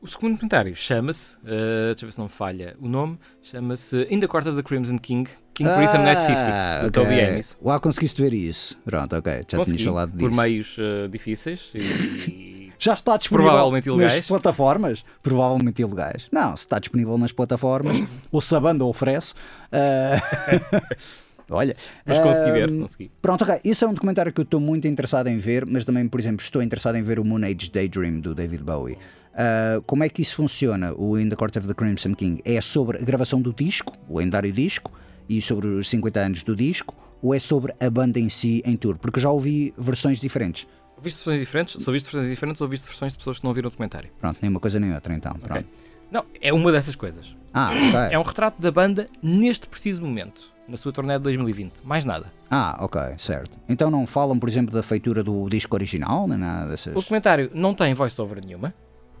[0.00, 4.18] O segundo documentário chama-se, uh, deixa eu ver se não falha o nome, chama-se In
[4.18, 6.90] the Court of the Crimson King, King Prism Net 50, do okay.
[6.90, 7.56] Toby Amis.
[7.62, 8.78] Uau, conseguiste ver isso.
[8.84, 10.30] Pronto, ok, já tinha falado disso.
[10.30, 12.47] por meios uh, difíceis e...
[12.78, 14.14] Já está disponível provavelmente ilegais.
[14.16, 15.04] nas plataformas?
[15.22, 16.28] Provavelmente ilegais.
[16.30, 19.34] Não, se está disponível nas plataformas, ou se a banda oferece.
[19.72, 20.98] Uh...
[21.50, 23.10] Olha, mas consegui ver, consegui.
[23.22, 23.58] Pronto, ok.
[23.64, 26.42] Isso é um documentário que eu estou muito interessado em ver, mas também, por exemplo,
[26.42, 28.98] estou interessado em ver o Moon Age Daydream do David Bowie.
[29.38, 30.92] Uh, como é que isso funciona?
[30.94, 34.18] O In the Court of the Crimson King é sobre a gravação do disco, o
[34.18, 34.92] lendário disco,
[35.28, 38.76] e sobre os 50 anos do disco, ou é sobre a banda em si em
[38.76, 38.98] tour?
[38.98, 40.66] Porque já ouvi versões diferentes.
[40.98, 41.82] Ouviste versões diferentes?
[41.82, 44.10] Só viste versões diferentes ou ouviste versões de pessoas que não ouviram o documentário?
[44.20, 45.36] Pronto, nem uma coisa nem outra então.
[45.44, 45.64] Okay.
[46.10, 47.36] Não, é uma dessas coisas.
[47.52, 48.14] Ah, okay.
[48.14, 51.80] É um retrato da banda neste preciso momento, na sua turnê de 2020.
[51.84, 52.32] Mais nada.
[52.50, 53.58] Ah, ok, certo.
[53.68, 56.92] Então não falam, por exemplo, da feitura do disco original, nem nada dessas...
[56.92, 58.74] O documentário não tem voice-over nenhuma.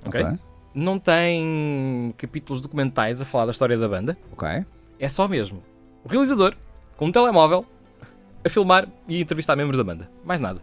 [0.04, 0.20] Ok.
[0.20, 0.38] okay
[0.74, 4.16] não tem capítulos documentais a falar da história da banda.
[4.32, 4.64] Ok.
[4.98, 5.62] É só mesmo
[6.04, 6.54] o realizador
[6.96, 7.66] com um telemóvel
[8.44, 10.08] a filmar e entrevistar membros da banda.
[10.24, 10.60] Mais nada.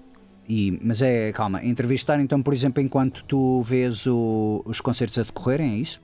[0.48, 5.24] E, mas é, calma, entrevistar então, por exemplo, enquanto tu vês o, os concertos a
[5.24, 6.00] decorrerem, é isso?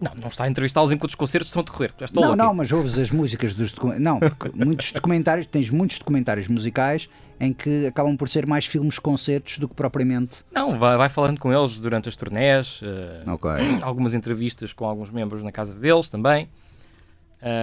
[0.00, 1.92] Não, não está a entrevistá-los enquanto os concertos estão a decorrer.
[2.14, 4.04] Não, não, mas ouves as músicas dos documentários.
[4.04, 7.08] Não, porque muitos documentários, tens muitos documentários musicais
[7.40, 10.44] em que acabam por ser mais filmes concertos do que propriamente.
[10.52, 13.78] Não, vai, vai falando com eles durante as turnés, uh, okay.
[13.82, 16.48] algumas entrevistas com alguns membros na casa deles também.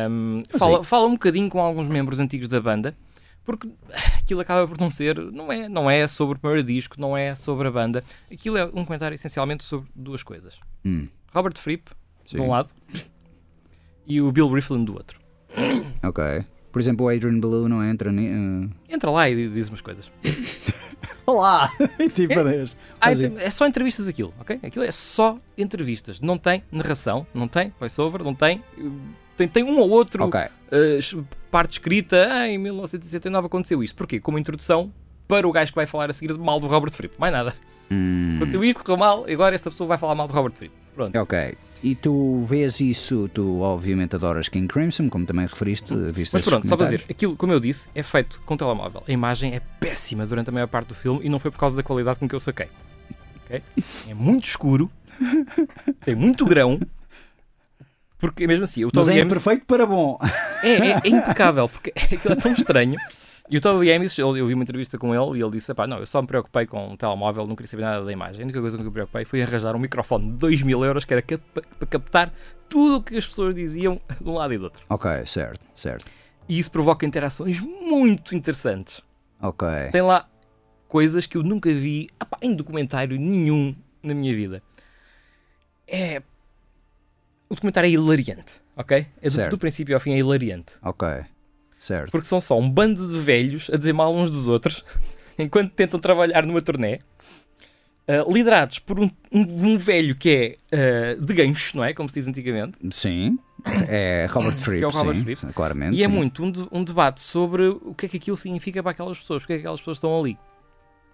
[0.10, 2.96] Um, fala, fala um bocadinho com alguns membros antigos da banda,
[3.44, 3.70] porque
[4.20, 7.36] aquilo acaba por não ser, não é, não é sobre o primeiro disco, não é
[7.36, 8.04] sobre a banda.
[8.32, 11.08] Aquilo é um comentário essencialmente sobre duas coisas: hum.
[11.34, 11.92] Robert Fripp,
[12.26, 12.38] Sim.
[12.38, 12.70] de um lado,
[14.06, 15.20] e o Bill Riflin do outro.
[16.04, 16.24] Ok.
[16.72, 18.12] Por exemplo, o Adrian Belew não entra.
[18.12, 18.70] Uh...
[18.88, 20.12] Entra lá e diz umas coisas.
[21.26, 21.70] Olá!
[22.16, 22.64] tipo, é,
[23.00, 23.38] assim.
[23.38, 24.60] é só entrevistas aquilo, ok?
[24.64, 26.20] Aquilo é só entrevistas.
[26.20, 28.64] Não tem narração, não tem voiceover, não tem.
[29.42, 30.46] Tem, tem um ou outro okay.
[30.72, 32.28] uh, parte escrita.
[32.30, 33.96] Ah, em 1969 aconteceu isto.
[33.96, 34.20] Porquê?
[34.20, 34.92] Como introdução
[35.28, 37.16] para o gajo que vai falar a seguir mal do Robert Fripp.
[37.18, 37.56] Mais nada.
[37.90, 38.36] Hum.
[38.38, 40.74] Aconteceu isto, correu mal, e agora esta pessoa vai falar mal do Robert Fripp.
[40.96, 41.18] Pronto.
[41.18, 41.58] Ok.
[41.84, 46.68] E tu vês isso, tu obviamente adoras King Crimson, como também referiste, viste Mas pronto,
[46.68, 49.04] só para dizer, aquilo, como eu disse, é feito com telemóvel.
[49.08, 51.76] A imagem é péssima durante a maior parte do filme e não foi por causa
[51.76, 52.68] da qualidade com que eu saquei.
[53.46, 53.64] Okay?
[54.08, 54.92] É muito escuro,
[56.06, 56.80] tem muito grão,
[58.22, 59.34] porque mesmo assim, o Mas é Games...
[59.34, 60.18] perfeito para bom.
[60.64, 62.96] É, é, é impecável, porque aquilo é tão estranho
[63.52, 65.86] e o Toby Amis, eu, eu vi uma entrevista com ele e ele disse: pá,
[65.86, 68.44] não, eu só me preocupei com um telemóvel, não queria saber nada da imagem.
[68.44, 71.04] A única coisa com que me preocupei foi arranjar um microfone de 2 mil euros
[71.04, 72.34] que era cap para captar
[72.70, 74.86] tudo o que as pessoas diziam de um lado e do outro.
[74.88, 76.06] Ok, certo, certo.
[76.48, 79.02] E isso provoca interações muito interessantes.
[79.42, 79.68] Ok.
[79.92, 80.30] Tem lá
[80.88, 84.64] coisas que eu nunca vi apá, em documentário nenhum na minha vida.
[85.86, 86.22] É.
[87.52, 89.06] O documentário é hilariante, ok?
[89.22, 90.72] É do, do princípio ao fim é hilariante.
[90.82, 91.06] Ok.
[91.78, 92.10] Certo.
[92.10, 94.86] Porque são só um bando de velhos a dizer mal uns dos outros
[95.38, 97.02] enquanto tentam trabalhar numa turnê.
[98.08, 101.94] Uh, liderados por um, um, um velho que é uh, de gancho, não é?
[101.94, 102.78] Como se diz antigamente.
[102.90, 103.38] Sim.
[103.90, 104.80] É Robert Fripp.
[104.80, 105.54] que é o Robert sim, Fripp.
[105.54, 105.98] Claramente.
[105.98, 106.04] E é sim.
[106.06, 109.20] é muito um, de, um, debate sobre o que é que aquilo significa para aquelas
[109.20, 110.38] pessoas, porque é que aquelas pessoas estão ali.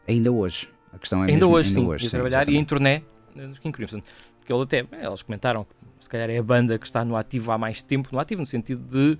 [0.08, 0.70] Ainda hoje.
[0.94, 1.88] A questão é ainda mesmo, hoje, ainda sim.
[1.88, 2.60] Hoje, sim, trabalhar exatamente.
[2.60, 3.02] e em turnê
[3.36, 4.02] nos King Crimson.
[4.48, 7.52] Porque ele até, eles comentaram que se calhar é a banda que está no ativo
[7.52, 9.20] há mais tempo, no ativo no sentido de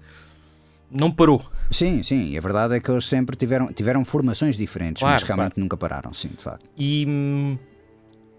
[0.90, 1.46] não parou.
[1.70, 5.24] Sim, sim, e a verdade é que eles sempre tiveram, tiveram formações diferentes, claro, mas
[5.24, 5.62] realmente claro.
[5.62, 6.66] nunca pararam, sim, de facto.
[6.78, 7.58] E,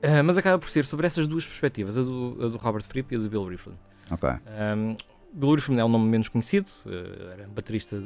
[0.03, 3.15] uh, mas acaba por ser sobre essas duas perspectivas, a do, a do Robert Fripp
[3.15, 3.77] e a do Bill Rieflin.
[4.11, 4.31] Ok.
[4.31, 4.95] Um,
[5.41, 8.01] Rieflin é um nome menos conhecido, uh, era baterista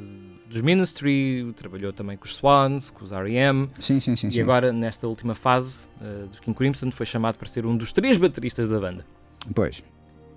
[0.49, 3.69] dos Ministry, trabalhou também com os Swans, com os R.E.M.
[3.79, 4.27] Sim, sim, sim.
[4.27, 4.41] E sim.
[4.41, 8.17] agora, nesta última fase uh, dos King Crimson, foi chamado para ser um dos três
[8.17, 9.05] bateristas da banda.
[9.53, 9.83] Pois.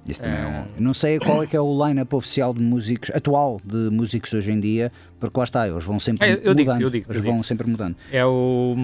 [0.06, 0.60] Isso também é um...
[0.60, 0.66] Ah.
[0.78, 4.52] Não sei qual é que é o line-up oficial de músicos, atual de músicos hoje
[4.52, 6.56] em dia, porque lá está, eles vão sempre é, eu mudando.
[6.56, 7.96] Digo, eu digo, eles eu vão sempre mudando.
[8.12, 8.76] É o,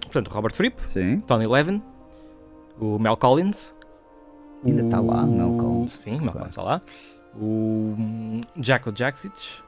[0.00, 1.20] portanto, Robert Fripp, Sim.
[1.20, 1.82] Tony Levin,
[2.80, 3.74] o Mel Collins.
[4.64, 5.92] Ainda está lá, Mel Collins.
[5.92, 6.80] Sim, Mel Collins está lá.
[7.34, 7.96] O
[8.60, 9.62] Jaco Jaksic.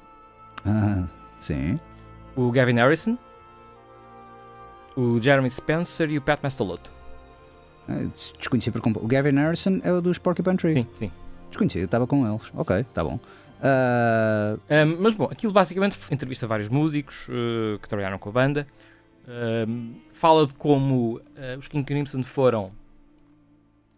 [0.67, 1.05] Ah,
[1.39, 1.79] sim.
[2.37, 3.17] O Gavin Harrison.
[4.97, 6.93] O Jeremy Spencer e o Pat Mastalotto.
[7.89, 8.07] Ah,
[8.39, 9.05] desconheci por completo.
[9.05, 10.73] O Gavin Harrison é o dos Porcupine Tree.
[10.73, 11.13] Sim, sim.
[11.49, 12.51] Desconheci, eu estava com eles.
[12.55, 13.19] Ok, tá bom.
[13.61, 14.61] Uh...
[14.69, 18.67] Um, mas bom, aquilo basicamente entrevista vários músicos uh, que trabalharam com a banda.
[19.27, 21.21] Uh, fala de como
[21.59, 22.73] os King Crimson foram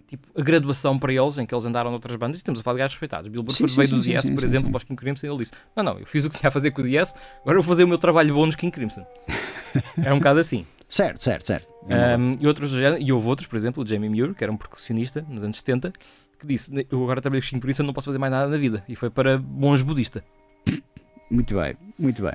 [0.07, 2.77] tipo a graduação para eles, em que eles andaram noutras bandas, e estamos a falar
[2.77, 3.29] de gajos respeitados.
[3.29, 5.83] Bill Burford veio dos Yes, por exemplo, para os King Crimson, e ele disse: Não,
[5.83, 7.89] não, eu fiz o que tinha a fazer com os Yes, agora vou fazer o
[7.89, 9.05] meu trabalho bom nos King Crimson.
[10.03, 10.67] é um bocado assim.
[10.89, 11.69] Certo, certo, certo.
[11.85, 15.25] Um, e, outros, e houve outros, por exemplo, o Jamie Muir, que era um percussionista
[15.29, 15.93] nos anos 70,
[16.39, 18.85] que disse: Eu agora trabalho com por isso não posso fazer mais nada na vida.
[18.89, 20.25] E foi para monge budista.
[21.29, 22.35] Muito bem, muito bem.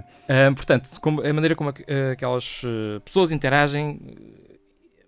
[0.50, 3.98] Um, portanto, como, a maneira como aquelas uh, pessoas interagem,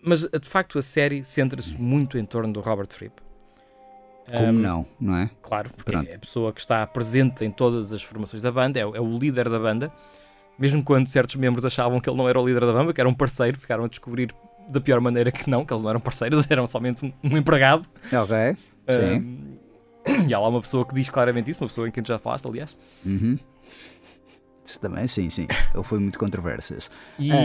[0.04, 3.22] mas de facto a série centra-se muito em torno do Robert Fripp.
[4.26, 5.30] Como um, não, não é?
[5.42, 6.10] Claro, porque Pronto.
[6.10, 9.18] é a pessoa que está presente em todas as formações da banda, é, é o
[9.18, 9.92] líder da banda
[10.58, 13.10] mesmo quando certos membros achavam que ele não era o líder da banda, que era
[13.10, 14.34] um parceiro, ficaram a descobrir
[14.70, 17.88] da pior maneira que não, que eles não eram parceiros, eram somente um, um empregado.
[18.06, 19.20] Ok, sim.
[20.08, 22.08] Um, e há lá uma pessoa que diz claramente isso, uma pessoa em quem tu
[22.08, 22.76] já falaste, aliás.
[23.06, 23.38] Uhum.
[24.80, 25.48] Também, sim, sim.
[25.74, 26.74] Ele foi muito controverso.
[27.20, 27.36] E, uh...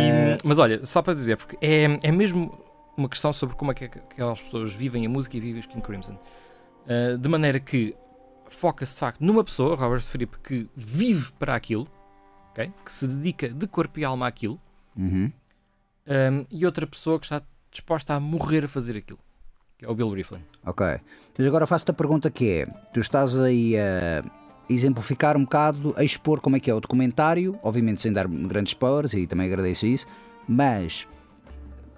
[0.45, 2.59] Mas olha, só para dizer, porque é, é mesmo
[2.97, 5.83] uma questão sobre como é que aquelas pessoas vivem a música e vivem os King
[5.83, 6.19] Crimson.
[6.85, 7.95] Uh, de maneira que
[8.49, 11.87] foca-se de facto numa pessoa, Robert Fripp, que vive para aquilo,
[12.51, 12.73] okay?
[12.85, 14.61] que se dedica de corpo e alma àquilo,
[14.97, 15.31] uhum.
[16.07, 19.19] um, e outra pessoa que está disposta a morrer a fazer aquilo,
[19.77, 20.43] que é o Bill Rieflin.
[20.65, 20.87] Ok.
[21.37, 24.25] Mas agora faço-te a pergunta que é: tu estás aí a
[24.69, 28.73] exemplificar um bocado, a expor como é que é o documentário, obviamente sem dar grandes
[28.73, 30.07] spoilers, e também agradeço isso,
[30.47, 31.07] mas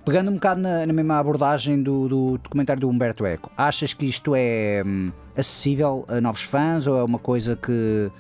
[0.05, 4.07] pegando um bocado na, na mesma abordagem do, do, documentário do Humberto Eco, achas que
[4.07, 8.11] isto é hum, acessível a novos fãs ou é uma coisa que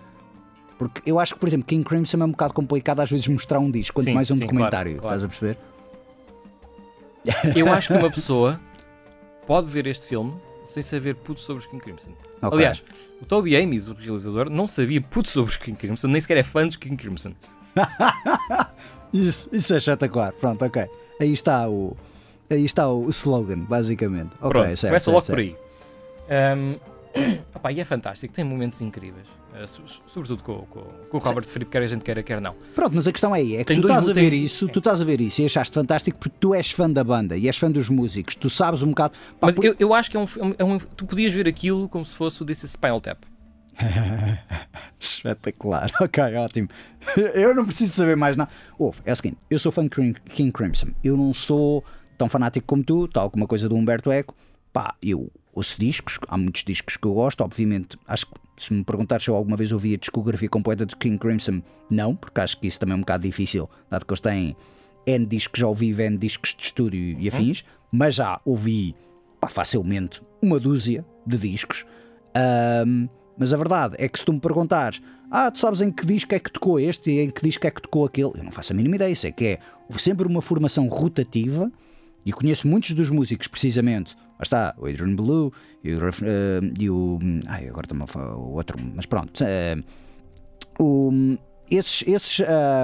[0.78, 3.58] porque eu acho que, por exemplo, King Crimson é um bocado complicado às vezes mostrar
[3.58, 4.96] um disco, quanto sim, mais um sim, documentário.
[4.96, 5.16] Claro, claro.
[5.16, 5.58] Estás a perceber?
[7.54, 8.58] Eu acho que uma pessoa
[9.46, 10.32] pode ver este filme
[10.70, 12.10] sem saber puto sobre os King Crimson.
[12.40, 12.58] Okay.
[12.58, 12.82] Aliás,
[13.20, 16.42] o Toby Amis, o realizador, não sabia puto sobre os King Crimson, nem sequer é
[16.42, 17.32] fã dos King Crimson.
[19.12, 20.32] isso, isso é espetacular.
[20.32, 20.88] Pronto, ok.
[21.20, 21.96] Aí está o,
[22.48, 24.30] aí está o slogan, basicamente.
[24.38, 25.36] Pronto, certo, começa certo, logo certo.
[25.36, 25.56] por aí.
[26.56, 26.89] Um,
[27.54, 29.26] Opa, e é fantástico, tem momentos incríveis.
[29.50, 29.66] Uh,
[30.06, 32.54] sobretudo com, com, com o Robert Fripp, quer a gente queira, quer não.
[32.74, 34.44] Pronto, mas a questão é, é que tem tu estás a ver tem...
[34.44, 37.36] isso, tu estás a ver isso e achaste fantástico porque tu és fã da banda
[37.36, 39.14] e és fã dos músicos, tu sabes um bocado.
[39.40, 39.64] Pá, mas por...
[39.64, 42.40] eu, eu acho que é um, é um, Tu podias ver aquilo como se fosse
[42.42, 43.24] o This is Spinal Tap.
[45.00, 46.68] Espetacular, ok, ótimo.
[47.34, 48.50] Eu não preciso saber mais nada.
[48.78, 51.84] Ouve, é o seguinte: eu sou fã de King Crimson, eu não sou
[52.16, 54.34] tão fanático como tu, tal como a coisa do Humberto Eco.
[54.72, 57.98] Pá, eu ouço discos, há muitos discos que eu gosto, obviamente.
[58.06, 61.18] Acho que se me perguntar se eu alguma vez ouvi a discografia completa de King
[61.18, 64.56] Crimson, não, porque acho que isso também é um bocado difícil, dado que eles têm
[65.06, 67.88] N discos ao vivo, N discos de estúdio e afins, hum.
[67.92, 68.94] mas já ouvi
[69.40, 71.84] pá, facilmente uma dúzia de discos.
[72.86, 76.04] Um, mas a verdade é que se tu me perguntares, ah, tu sabes em que
[76.04, 78.52] disco é que tocou este e em que disco é que tocou aquele, eu não
[78.52, 79.16] faço a mínima ideia.
[79.16, 79.58] Sei que é
[79.98, 81.72] sempre uma formação rotativa
[82.26, 84.14] e conheço muitos dos músicos, precisamente.
[84.40, 85.52] Lá está, o Adrian Blue
[85.84, 85.98] e o.
[85.98, 86.10] Uh,
[86.78, 89.44] e o ai, agora também o outro, mas pronto.
[89.44, 89.84] Uh,
[90.82, 91.38] o,
[91.70, 92.02] esses.
[92.08, 92.40] esses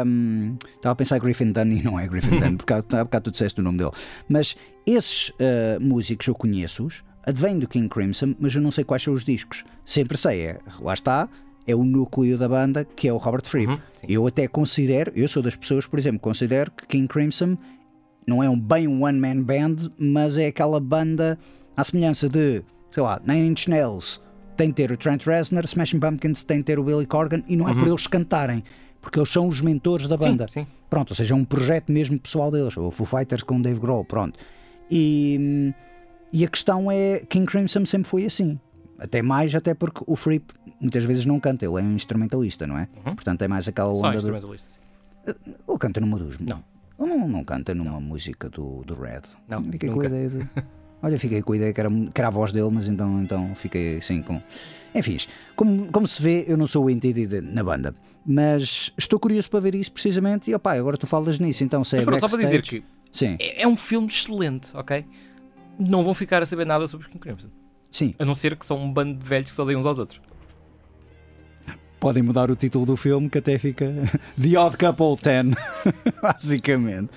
[0.06, 3.24] um, estava a pensar Griffin Dunn e não é Griffin Dunn, porque há, há bocado
[3.24, 3.92] tu disseste o nome dele.
[4.28, 4.54] Mas
[4.86, 9.14] esses uh, músicos eu conheço-os advém do King Crimson, mas eu não sei quais são
[9.14, 9.64] os discos.
[9.84, 11.26] Sempre sei, é, lá está,
[11.66, 13.72] é o núcleo da banda que é o Robert Fripp.
[13.72, 17.58] Uhum, eu até considero, eu sou das pessoas, por exemplo, considero que King Crimson
[18.26, 21.38] não é um bem um one man band, mas é aquela banda
[21.76, 24.20] à semelhança de, sei lá, Nine Inch Nails
[24.56, 27.56] tem de ter o Trent Reznor, Smashing Pumpkins tem de ter o Billy Corgan e
[27.56, 27.78] não é uhum.
[27.78, 28.64] por eles cantarem,
[29.00, 30.46] porque eles são os mentores da banda.
[30.48, 30.66] Sim, sim.
[30.88, 33.78] Pronto, ou seja, é um projeto mesmo pessoal deles, o Foo Fighters com o Dave
[33.78, 34.38] Grohl, pronto.
[34.90, 35.74] E
[36.32, 38.58] e a questão é, King Crimson sempre foi assim.
[38.98, 42.78] Até mais, até porque o Fripp muitas vezes não canta, ele é um instrumentalista, não
[42.78, 42.88] é?
[43.04, 43.14] Uhum.
[43.14, 44.12] Portanto, é mais aquela onda.
[44.12, 44.74] Só instrumentalista.
[45.24, 45.32] Do...
[45.32, 46.38] Ele canta numa dos.
[46.38, 46.62] Não.
[46.98, 48.00] Ele não, não canta numa não.
[48.00, 49.22] música do, do Red.
[49.48, 49.62] Não.
[49.64, 50.08] Fiquei nunca.
[50.08, 50.48] com a ideia de.
[51.02, 53.54] Olha, fiquei com a ideia que era, que era a voz dele, mas então, então
[53.54, 54.40] fiquei assim com.
[54.94, 55.18] Enfim,
[55.54, 57.94] como, como se vê, eu não sou o entendido na banda.
[58.24, 60.50] Mas estou curioso para ver isso precisamente.
[60.50, 62.04] E opá, agora tu falas nisso, então sei.
[62.04, 62.82] Mas só para dizer que
[63.12, 63.36] Sim.
[63.38, 65.04] É, é um filme excelente, ok?
[65.78, 67.48] não vão ficar a saber nada sobre os King Crimson.
[67.90, 68.14] Sim.
[68.18, 70.20] A não ser que são um bando de velhos que se odeiam uns aos outros.
[71.98, 73.86] Podem mudar o título do filme que até fica
[74.40, 75.54] The Odd Couple 10,
[76.22, 77.10] basicamente.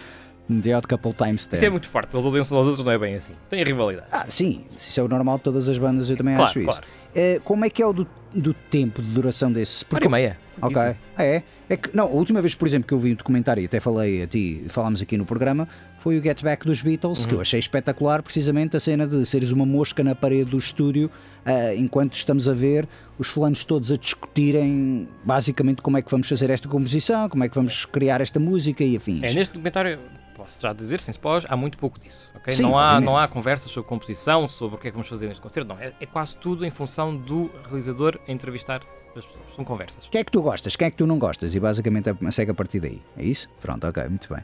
[0.49, 1.53] The Odd Couple Times 10.
[1.53, 3.33] Isto é muito forte, eles odeiam uns aos outros, não é bem assim.
[3.47, 4.07] Tem a rivalidade.
[4.11, 6.81] Ah, sim, isso é o normal de todas as bandas, eu também claro, acho claro.
[6.81, 6.91] isso.
[7.13, 9.85] É, como é que é o do, do tempo de duração desse?
[9.85, 10.07] Porque...
[10.07, 10.37] Hora e meia.
[10.61, 10.81] Ok.
[11.15, 11.43] Ah, é?
[11.69, 13.79] É que, não, a última vez, por exemplo, que eu vi um documentário, e até
[13.79, 15.67] falei a ti, falámos aqui no programa,
[15.99, 17.25] foi o Get Back dos Beatles, uhum.
[17.25, 17.41] que eu uhum.
[17.41, 21.11] achei espetacular, precisamente a cena de seres uma mosca na parede do estúdio,
[21.45, 26.27] uh, enquanto estamos a ver os fulanos todos a discutirem basicamente como é que vamos
[26.27, 29.23] fazer esta composição, como é que vamos criar esta música e afins.
[29.23, 29.99] É, neste documentário,
[30.35, 32.31] posso já dizer, sem spoilers, há muito pouco disso.
[32.37, 32.53] Okay?
[32.53, 35.27] Sim, não, há, não há conversas sobre composição, sobre o que é que vamos fazer
[35.27, 35.77] neste concerto, não.
[35.77, 38.81] É, é quase tudo em função do realizador entrevistar
[39.19, 39.45] as pessoas.
[39.55, 40.07] São conversas.
[40.07, 40.75] Quem é que tu gostas?
[40.75, 41.53] Quem é que tu não gostas?
[41.53, 43.01] E basicamente é, segue a partir daí.
[43.17, 43.49] É isso?
[43.61, 44.43] Pronto, ok, muito bem.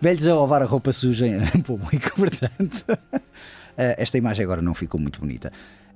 [0.00, 2.84] Velhos a lavar a roupa suja em público, portanto.
[3.76, 5.52] Eh, esta imagem agora não ficou muito bonita.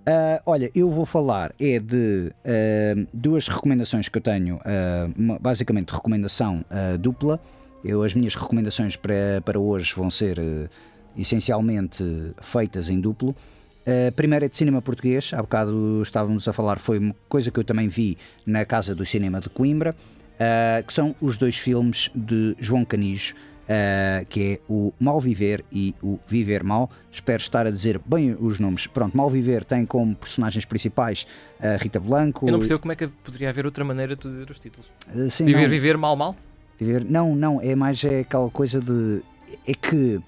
[0.07, 5.90] Uh, olha, eu vou falar é de uh, duas recomendações que eu tenho, uh, basicamente
[5.90, 6.64] recomendação
[7.01, 7.40] dupla.
[7.85, 10.38] Eu, as minhas recomendações para, para hoje vão ser
[11.16, 12.05] essencialmente
[12.40, 13.35] feitas em duplo.
[13.87, 17.61] A primeira é de cinema português, há bocado estávamos a falar, foi uma coisa que
[17.61, 19.94] eu também vi na Casa do Cinema de Coimbra,
[20.35, 25.64] uh, que são os dois filmes de João Canijo, uh, que é o Mal Viver
[25.70, 26.90] e o Viver Mal.
[27.12, 28.88] Espero estar a dizer bem os nomes.
[28.88, 31.25] Pronto, Mal Viver tem como personagens principais
[31.61, 32.49] a Rita Blanco.
[32.49, 34.90] Eu não percebo como é que poderia haver outra maneira de dizer os títulos.
[35.14, 35.68] Uh, sim, viver, não.
[35.68, 36.37] Viver, Mal, Mal?
[36.77, 39.22] Viver, não, não, é mais é aquela coisa de.
[39.64, 40.20] É que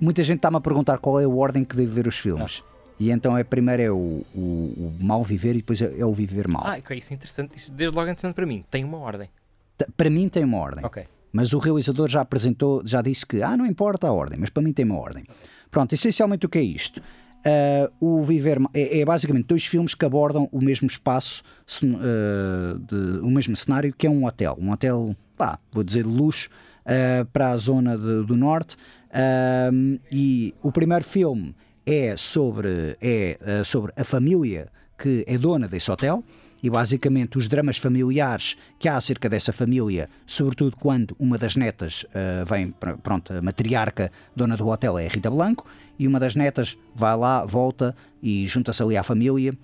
[0.00, 2.62] muita gente está-me a perguntar qual é a ordem que devo ver os filmes.
[2.66, 2.73] Não.
[2.98, 6.12] E então é primeiro é o, o, o mal viver e depois é, é, o
[6.12, 6.62] viver mal.
[6.64, 7.56] Ah, ok, isso é interessante.
[7.56, 8.64] Isso desde logo é interessante para mim.
[8.70, 9.28] Tem uma ordem.
[9.96, 10.84] Para mim tem uma ordem.
[10.84, 11.04] Ok.
[11.32, 14.62] Mas o realizador já apresentou, já disse que ah, não importa a ordem, mas para
[14.62, 15.24] mim tem uma ordem.
[15.70, 17.02] Pronto, essencialmente o que é isto?
[17.44, 21.42] Uh, o Viver é, é, basicamente dois filmes que abordam o mesmo espaço,
[21.82, 24.56] uh, de, o mesmo cenário, que é um hotel.
[24.58, 26.48] Um hotel, pá, vou dizer, luxo,
[26.86, 28.76] uh, para a zona de, do norte.
[30.10, 31.54] e o primeiro filme
[31.86, 34.68] é sobre, é, uh, sobre a família
[34.98, 36.22] que é dona desse hotel
[36.62, 42.04] e basicamente os dramas familiares que há acerca dessa família, sobretudo quando uma das netas
[42.04, 45.66] uh, vem, pronto, a matriarca dona do hotel é a Rita Blanco,
[45.98, 49.54] e uma das netas vai lá, volta e junta-se ali à família,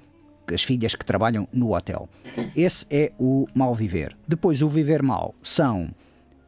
[0.53, 2.09] as filhas que trabalham no hotel.
[2.55, 4.17] Esse é o mal viver.
[4.29, 5.91] Depois, o viver mal são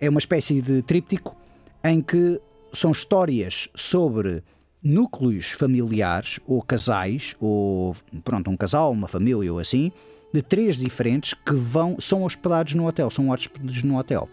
[0.00, 1.36] é uma espécie de tríptico
[1.82, 2.40] em que
[2.72, 4.42] são histórias sobre
[4.82, 9.92] núcleos familiares ou casais, ou pronto, um casal, uma família ou assim,
[10.32, 14.28] de três diferentes que vão, são hospedados no hotel, são hóspedes no hotel.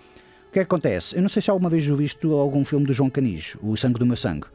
[0.47, 1.15] O que, é que acontece?
[1.15, 4.05] Eu não sei se alguma vez visto algum filme do João Canis, O Sangue do
[4.05, 4.47] Meu Sangue.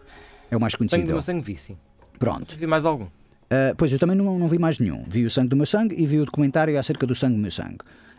[0.50, 0.98] É o mais conhecido.
[0.98, 1.76] Sangue do Meu Sangue vi, sim.
[2.18, 2.40] Pronto.
[2.40, 3.04] Não sei se vi mais algum.
[3.04, 5.04] Uh, pois eu também não, não vi mais nenhum.
[5.06, 7.50] Vi o Sangue do Meu Sangue e vi o documentário acerca do Sangue do Meu
[7.50, 7.78] Sangue.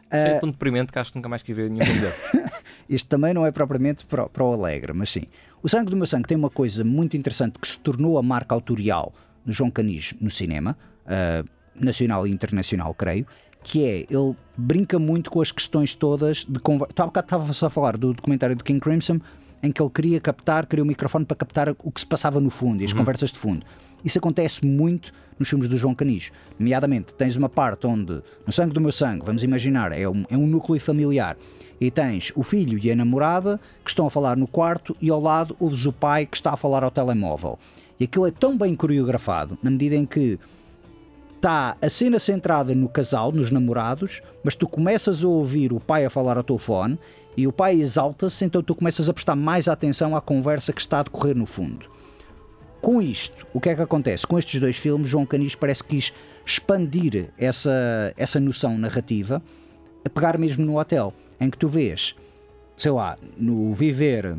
[0.09, 2.49] É tão deprimente que acho que nunca mais quis ver nenhum filme dele.
[2.87, 5.23] Isto também não é propriamente para, para o alegre, mas sim.
[5.63, 8.53] O Sangue do Meu Sangue tem uma coisa muito interessante que se tornou a marca
[8.53, 13.25] autorial do João Canis no cinema, uh, nacional e internacional, creio,
[13.63, 16.93] que é, ele brinca muito com as questões todas de conversa.
[16.97, 19.19] Há bocado estava a falar do documentário do King Crimson,
[19.63, 22.39] em que ele queria captar, queria o um microfone para captar o que se passava
[22.39, 22.99] no fundo e as uhum.
[22.99, 23.65] conversas de fundo.
[24.03, 26.31] Isso acontece muito nos filmes do João Canis.
[26.57, 30.37] Nomeadamente, tens uma parte onde, no sangue do meu sangue, vamos imaginar, é um, é
[30.37, 31.37] um núcleo familiar.
[31.79, 35.19] E tens o filho e a namorada que estão a falar no quarto e ao
[35.19, 37.59] lado ouves o pai que está a falar ao telemóvel.
[37.99, 40.39] E aquilo é tão bem coreografado, na medida em que
[41.35, 46.05] está a cena centrada no casal, nos namorados, mas tu começas a ouvir o pai
[46.05, 46.97] a falar ao telefone
[47.37, 50.99] e o pai exalta-se, então tu começas a prestar mais atenção à conversa que está
[50.99, 51.94] a decorrer no fundo.
[52.85, 54.27] Com isto, o que é que acontece?
[54.27, 56.13] Com estes dois filmes, João Canis parece que quis
[56.45, 59.41] expandir essa, essa noção narrativa
[60.05, 61.11] a pegar mesmo no hotel,
[61.41, 62.13] em que tu vês,
[62.77, 64.37] sei lá, no Viver,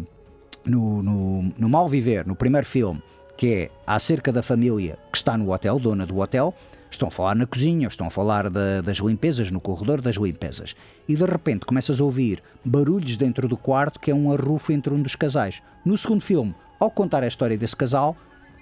[0.64, 3.02] no, no, no Mal Viver, no primeiro filme,
[3.36, 6.54] que é acerca da família que está no hotel, dona do hotel,
[6.88, 10.76] estão a falar na cozinha, estão a falar da, das limpezas, no corredor das limpezas.
[11.08, 14.94] E de repente começas a ouvir barulhos dentro do quarto que é um arrufo entre
[14.94, 15.60] um dos casais.
[15.84, 18.16] No segundo filme, ao contar a história desse casal,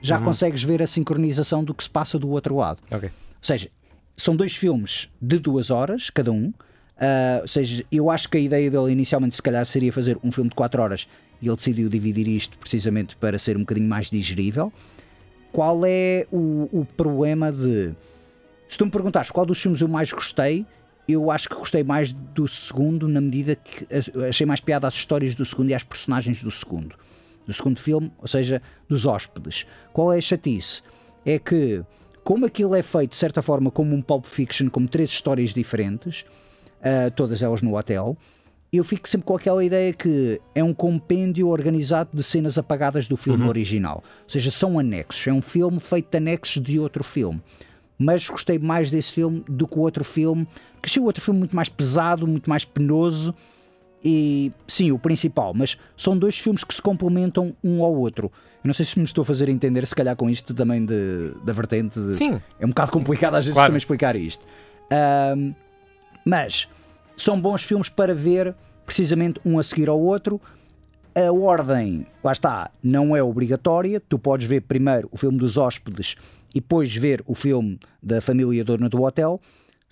[0.04, 0.24] já uhum.
[0.24, 2.82] consegues ver a sincronização do que se passa do outro lado.
[2.90, 3.08] Okay.
[3.08, 3.70] Ou seja,
[4.14, 6.48] são dois filmes de duas horas, cada um.
[6.48, 10.30] Uh, ou seja, eu acho que a ideia dele inicialmente, se calhar, seria fazer um
[10.30, 11.08] filme de quatro horas
[11.40, 14.70] e ele decidiu dividir isto precisamente para ser um bocadinho mais digerível.
[15.50, 17.94] Qual é o, o problema de.
[18.68, 20.66] Se tu me perguntares qual dos filmes eu mais gostei,
[21.08, 23.86] eu acho que gostei mais do segundo, na medida que
[24.28, 26.94] achei mais piada às histórias do segundo e às personagens do segundo
[27.46, 29.66] do segundo filme, ou seja, dos hóspedes.
[29.92, 30.82] Qual é a chatice?
[31.24, 31.82] É que,
[32.22, 36.24] como aquilo é feito de certa forma como um Pulp Fiction, como três histórias diferentes,
[36.80, 38.16] uh, todas elas no hotel,
[38.72, 43.16] eu fico sempre com aquela ideia que é um compêndio organizado de cenas apagadas do
[43.16, 43.48] filme uhum.
[43.48, 44.02] original.
[44.24, 45.26] Ou seja, são anexos.
[45.28, 47.40] É um filme feito de anexos de outro filme.
[47.96, 50.44] Mas gostei mais desse filme do que o outro filme,
[50.82, 53.32] que achei o outro filme muito mais pesado, muito mais penoso
[54.04, 58.30] e sim, o principal, mas são dois filmes que se complementam um ao outro.
[58.62, 61.32] Eu não sei se me estou a fazer entender, se calhar com isto também de,
[61.42, 61.98] da vertente.
[61.98, 62.40] De, sim.
[62.60, 63.68] É um bocado complicado às vezes claro.
[63.68, 64.46] também explicar isto.
[65.36, 65.54] Um,
[66.24, 66.68] mas
[67.16, 70.40] são bons filmes para ver precisamente um a seguir ao outro.
[71.14, 74.00] A ordem, lá está, não é obrigatória.
[74.00, 76.16] Tu podes ver primeiro o filme dos hóspedes
[76.54, 79.40] e depois ver o filme da família dona do hotel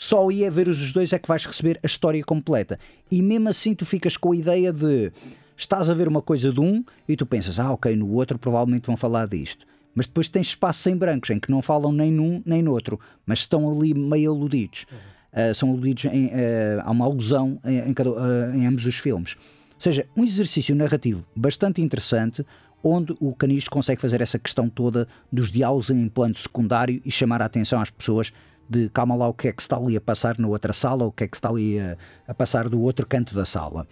[0.02, 2.76] só ia ver os dois é que vais receber a história completa.
[3.08, 5.12] E mesmo assim tu ficas com a ideia de
[5.56, 8.88] estás a ver uma coisa de um e tu pensas, ah, ok, no outro provavelmente
[8.88, 9.64] vão falar disto.
[9.94, 12.98] Mas depois tens espaços em brancos em que não falam nem num nem no outro,
[13.24, 14.86] mas estão ali meio aludidos.
[14.90, 15.50] Uhum.
[15.50, 18.96] Uh, são aludidos em, uh, há uma alusão em, em, cada, uh, em ambos os
[18.96, 19.36] filmes.
[19.76, 22.44] Ou seja, um exercício narrativo bastante interessante,
[22.82, 27.40] onde o Canis consegue fazer essa questão toda dos diálogos em plano secundário e chamar
[27.40, 28.32] a atenção às pessoas
[28.68, 31.10] de calma lá o que é que está ali a passar na outra sala, ou
[31.10, 31.96] o que é que está ali a,
[32.26, 33.86] a passar do outro canto da sala.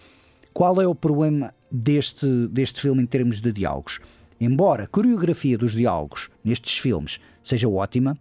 [0.53, 3.99] Qual é o problema deste, deste filme em termos de diálogos?
[4.39, 8.17] Embora a coreografia dos diálogos nestes filmes seja ótima,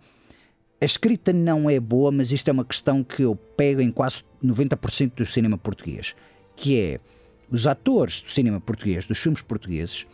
[0.81, 4.23] a escrita não é boa, mas isto é uma questão que eu pego em quase
[4.43, 6.15] 90% do cinema português,
[6.57, 7.01] que é
[7.51, 10.07] os atores do cinema português, dos filmes portugueses,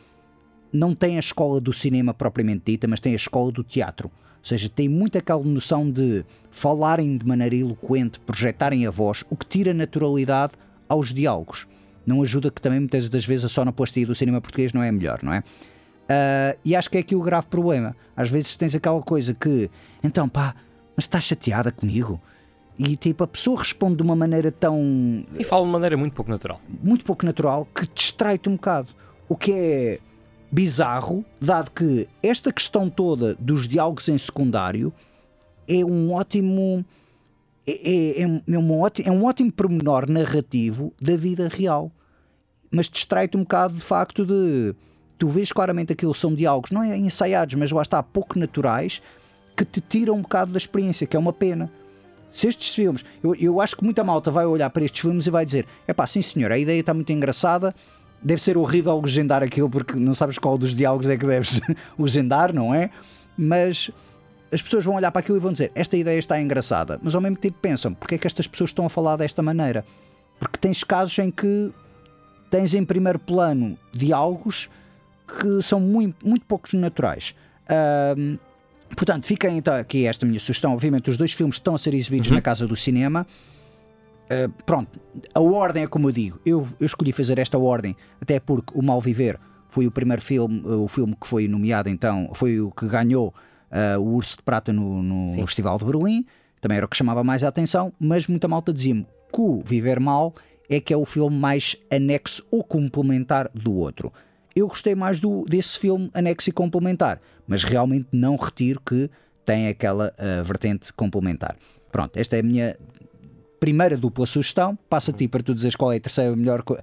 [0.73, 4.11] não têm a escola do cinema propriamente dita, mas têm a escola do teatro.
[4.47, 9.37] Ou seja, tem muito aquela noção de falarem de maneira eloquente, projetarem a voz, o
[9.37, 10.53] que tira naturalidade
[10.89, 11.67] aos diálogos.
[12.07, 15.19] Não ajuda que também muitas das vezes a sonoplastia do cinema português não é melhor,
[15.21, 15.41] não é?
[15.41, 17.97] Uh, e acho que é aqui o grave problema.
[18.17, 19.69] Às vezes tens aquela coisa que,
[20.01, 20.55] então pá,
[20.95, 22.21] mas estás chateada comigo?
[22.79, 24.79] E tipo, a pessoa responde de uma maneira tão.
[25.29, 26.61] Sim, fala de uma maneira muito pouco natural.
[26.69, 28.91] Muito pouco natural, que distrai-te um bocado.
[29.29, 29.99] O que é
[30.57, 34.91] bizarro, dado que esta questão toda dos diálogos em secundário
[35.69, 36.83] é um ótimo.
[37.67, 41.93] É, é, é, um, ótimo, é um ótimo pormenor narrativo da vida real.
[42.71, 44.75] Mas distrai-te um bocado de facto de.
[45.19, 49.03] Tu vês claramente aquilo são diálogos, não é ensaiados, mas lá está, pouco naturais,
[49.55, 51.71] que te tiram um bocado da experiência, que é uma pena.
[52.33, 55.31] Se estes filmes, eu, eu acho que muita malta vai olhar para estes filmes e
[55.31, 57.75] vai dizer: é pá, sim senhor, a ideia está muito engraçada,
[58.23, 61.61] deve ser horrível legendar aquilo porque não sabes qual dos diálogos é que deves
[61.99, 62.91] legendar, não é?
[63.37, 63.91] Mas
[64.53, 67.21] as pessoas vão olhar para aquilo e vão dizer esta ideia está engraçada, mas ao
[67.21, 69.85] mesmo tempo pensam porque é que estas pessoas estão a falar desta maneira?
[70.39, 71.73] Porque tens casos em que
[72.51, 74.69] tens em primeiro plano diálogos
[75.41, 77.35] que são muito, muito poucos naturais.
[78.17, 78.39] Um,
[78.95, 80.73] portanto, fiquem então aqui esta minha sugestão.
[80.73, 82.37] Obviamente, os dois filmes estão a ser exibidos uhum.
[82.37, 83.27] na Casa do Cinema.
[84.27, 85.01] Uh, pronto,
[85.33, 86.41] a ordem é como eu digo.
[86.45, 90.61] Eu, eu escolhi fazer esta ordem até porque O Mal Viver foi o primeiro filme,
[90.65, 93.33] uh, o filme que foi nomeado, então, foi o que ganhou
[93.71, 96.27] uh, o Urso de Prata no, no Festival de Berlim.
[96.61, 100.01] Também era o que chamava mais a atenção, mas muita malta dizia-me que o Viver
[100.01, 100.35] Mal
[100.69, 104.13] é que é o filme mais anexo ou complementar do outro.
[104.57, 109.09] Eu gostei mais do, desse filme anexo e complementar, mas realmente não retiro que
[109.45, 110.13] tem aquela
[110.45, 111.55] vertente complementar.
[111.93, 112.77] Pronto, esta é a minha
[113.67, 114.79] primeira dupla sugestão.
[114.89, 116.61] Passa a ti para tu dizeres qual é a terceira melhor.
[116.61, 116.77] Uh,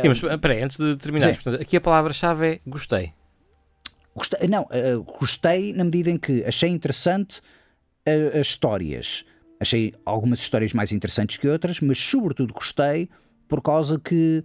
[0.00, 3.12] Sim, mas espera antes de terminar, aqui a palavra-chave é gostei.
[4.14, 7.40] Gostei, não, uh, gostei na medida em que achei interessante
[8.06, 9.24] uh, as histórias.
[9.58, 13.08] Achei algumas histórias mais interessantes que outras, mas sobretudo gostei
[13.48, 14.44] por causa que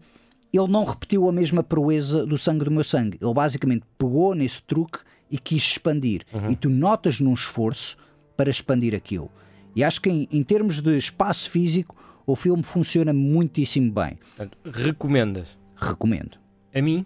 [0.51, 3.19] ele não repetiu a mesma proeza do sangue do meu sangue.
[3.21, 6.23] Ele basicamente pegou nesse truque e quis expandir.
[6.33, 6.51] Uhum.
[6.51, 7.95] E tu notas num esforço
[8.35, 9.29] para expandir aquilo.
[9.75, 11.95] E acho que em, em termos de espaço físico,
[12.25, 14.17] o filme funciona muitíssimo bem.
[14.35, 15.57] Portanto, recomendas?
[15.75, 16.37] Recomendo.
[16.73, 17.05] A mim?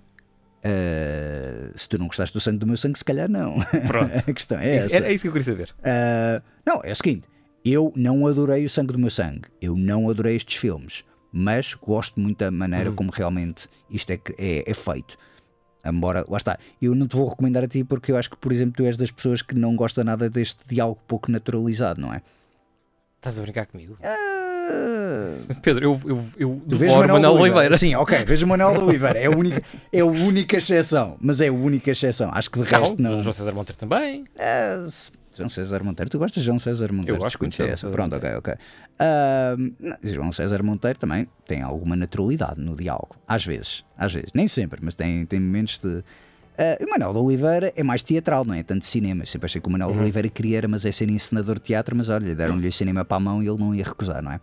[0.60, 3.60] Uh, se tu não gostaste do sangue do meu sangue, se calhar não.
[3.88, 4.12] Pronto.
[4.30, 4.98] a questão é essa.
[4.98, 5.70] É, é isso que eu queria saber.
[5.80, 7.28] Uh, não, é o seguinte:
[7.64, 9.44] eu não adorei o sangue do meu sangue.
[9.62, 11.04] Eu não adorei estes filmes.
[11.32, 12.96] Mas gosto muito da maneira uhum.
[12.96, 15.18] como realmente isto é, é, é feito.
[15.86, 18.52] Embora, lá está, eu não te vou recomendar a ti porque eu acho que, por
[18.52, 22.22] exemplo, tu és das pessoas que não gosta nada deste diálogo pouco naturalizado, não é?
[23.20, 23.98] Estás a brincar comigo?
[24.00, 25.54] Uh...
[25.62, 27.58] Pedro, eu, eu, eu devoro Manuel, Manuel Oliveira.
[27.58, 27.78] Oliveira.
[27.78, 29.20] Sim, ok, vejo Manuel Oliveira.
[29.20, 29.62] É a, única,
[29.92, 32.32] é a única exceção, mas é a única exceção.
[32.34, 33.22] Acho que de não, resto não.
[33.22, 34.24] João César Monteiro também.
[34.24, 34.90] Uh,
[35.36, 37.18] João César Monteiro, tu gostas de João César Monteiro?
[37.18, 37.90] Eu gosto muito de essa.
[37.90, 38.54] Pronto, ok, ok.
[38.54, 43.18] Uh, João César Monteiro também tem alguma naturalidade no diálogo.
[43.28, 44.30] Às vezes, às vezes.
[44.34, 46.04] Nem sempre, mas tem, tem momentos de
[46.60, 49.26] Uh, o Manuel de Oliveira é mais teatral, não é tanto cinema.
[49.26, 49.96] Sempre achei que o Manuel uhum.
[49.96, 53.16] de Oliveira queria mas é ser encenador de teatro, mas olha, deram-lhe o cinema para
[53.16, 54.42] a mão e ele não ia recusar, não é?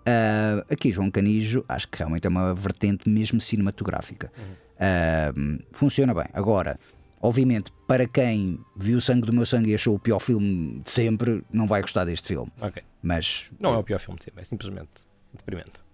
[0.00, 4.32] Uh, aqui, João Canijo, acho que realmente é uma vertente mesmo cinematográfica.
[4.38, 5.54] Uhum.
[5.54, 6.24] Uh, funciona bem.
[6.32, 6.80] Agora,
[7.20, 10.90] obviamente, para quem viu o Sangue do Meu Sangue e achou o pior filme de
[10.90, 12.50] sempre, não vai gostar deste filme.
[12.58, 12.82] Ok.
[13.02, 13.50] Mas.
[13.62, 15.04] Não é o pior filme de sempre, é simplesmente
[15.36, 15.89] deprimente.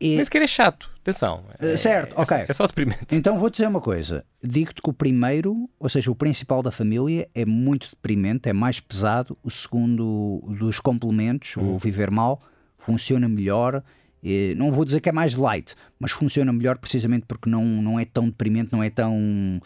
[0.00, 0.14] E...
[0.14, 1.44] Nem sequer é chato, atenção.
[1.58, 2.36] É, certo, é, ok.
[2.48, 3.06] É só deprimente.
[3.10, 7.28] Então vou dizer uma coisa: digo-te que o primeiro, ou seja, o principal da família,
[7.34, 9.36] é muito deprimente, é mais pesado.
[9.42, 11.78] O segundo dos complementos, o uhum.
[11.78, 12.40] Viver Mal,
[12.78, 13.82] funciona melhor.
[14.22, 18.00] E não vou dizer que é mais light, mas funciona melhor precisamente porque não, não
[18.00, 19.60] é tão deprimente, não é tão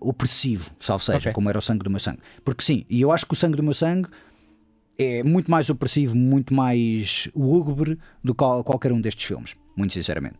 [0.00, 1.32] opressivo, salvo seja, okay.
[1.32, 2.20] como era o sangue do meu sangue.
[2.42, 4.08] Porque sim, e eu acho que o sangue do meu sangue
[4.98, 10.36] é muito mais opressivo, muito mais lúgubre do que qualquer um destes filmes muito sinceramente.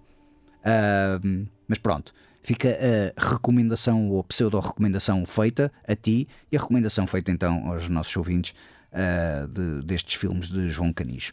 [0.60, 2.12] Uh, mas pronto,
[2.42, 2.68] fica
[3.16, 8.54] a recomendação ou pseudo-recomendação feita a ti e a recomendação feita então aos nossos ouvintes
[8.92, 11.32] uh, de, destes filmes de João Canijo.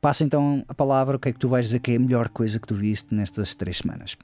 [0.00, 2.28] Passa então a palavra, o que é que tu vais dizer que é a melhor
[2.28, 4.16] coisa que tu viste nestas três semanas?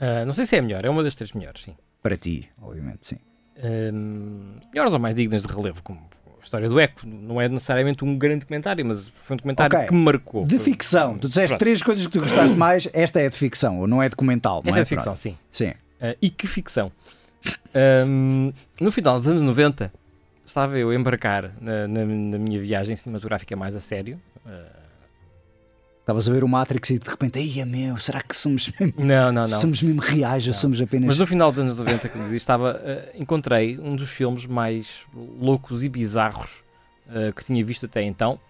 [0.00, 1.76] Uh, não sei se é a melhor, é uma das três melhores, sim.
[2.02, 3.18] Para ti, obviamente, sim.
[4.72, 6.00] melhores ou mais dignas de relevo, como
[6.48, 9.88] história do Eco não é necessariamente um grande documentário, mas foi um documentário okay.
[9.88, 10.44] que me marcou.
[10.44, 11.18] De ficção.
[11.18, 11.60] Tu disseste Pronto.
[11.60, 14.62] três coisas que tu gostaste mais, esta é de ficção, ou não é documental.
[14.64, 14.80] Esta é?
[14.80, 15.36] é de ficção, sim.
[15.52, 15.68] sim.
[15.68, 16.90] Uh, e que ficção.
[18.06, 19.92] Um, no final dos anos 90,
[20.44, 24.20] estava eu a embarcar na, na, na minha viagem cinematográfica mais a sério.
[24.44, 24.77] Uh,
[26.08, 29.30] Estavas a ver o Matrix e de repente, ai meu, será que somos mesmo, não,
[29.30, 29.46] não, não.
[29.60, 31.08] somos mesmo reais ou somos apenas.
[31.08, 35.02] Mas no final dos anos 90, como dizia, estava, uh, encontrei um dos filmes mais
[35.38, 36.64] loucos e bizarros
[37.08, 38.40] uh, que tinha visto até então.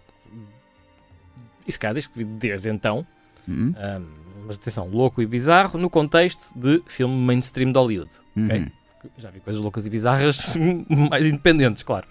[1.66, 3.04] E se calhar desde, desde então.
[3.48, 3.74] Uhum.
[3.76, 4.06] Um,
[4.46, 8.14] mas atenção, louco e bizarro no contexto de filme mainstream de Hollywood.
[8.36, 8.44] Uhum.
[8.44, 8.72] Okay?
[9.18, 10.54] Já vi coisas loucas e bizarras
[11.10, 12.06] mais independentes, claro.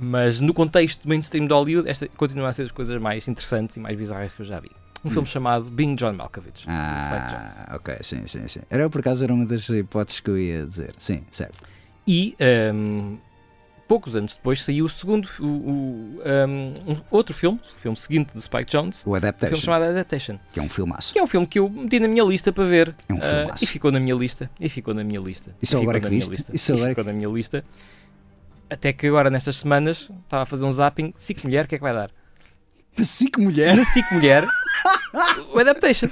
[0.00, 3.80] Mas no contexto mainstream de Hollywood, esta continua a ser das coisas mais interessantes e
[3.80, 4.70] mais bizarras que eu já vi.
[5.04, 5.10] Um hum.
[5.10, 6.64] filme chamado Being John Malkovich.
[6.68, 8.60] Ah, ok, sim, sim, sim.
[8.68, 10.94] Era por acaso era uma das hipóteses que eu ia dizer.
[10.98, 11.60] Sim, certo.
[12.06, 12.36] E
[12.74, 13.18] um,
[13.86, 18.40] poucos anos depois saiu o segundo, o, o um, outro filme, o filme seguinte do
[18.40, 19.46] Spike Jones, o Adaptation.
[19.46, 20.38] Um filme chamado Adaptation.
[20.52, 21.12] Que é um filmaço.
[21.12, 22.94] Que é um filme que eu meti na minha lista para ver.
[23.08, 23.16] É um.
[23.16, 24.50] Uh, e ficou na minha lista.
[24.60, 25.54] E ficou na minha lista.
[25.60, 26.30] Isso e agora que viste?
[26.30, 27.64] Lista, Isso agora ficou na minha lista.
[28.70, 31.12] Até que agora, nestas semanas, estava a fazer um zapping.
[31.16, 32.10] SIC Mulher, o que é que vai dar?
[32.96, 33.84] De SIC Mulher?
[33.84, 34.44] SIC Mulher,
[35.54, 36.08] o Adaptation.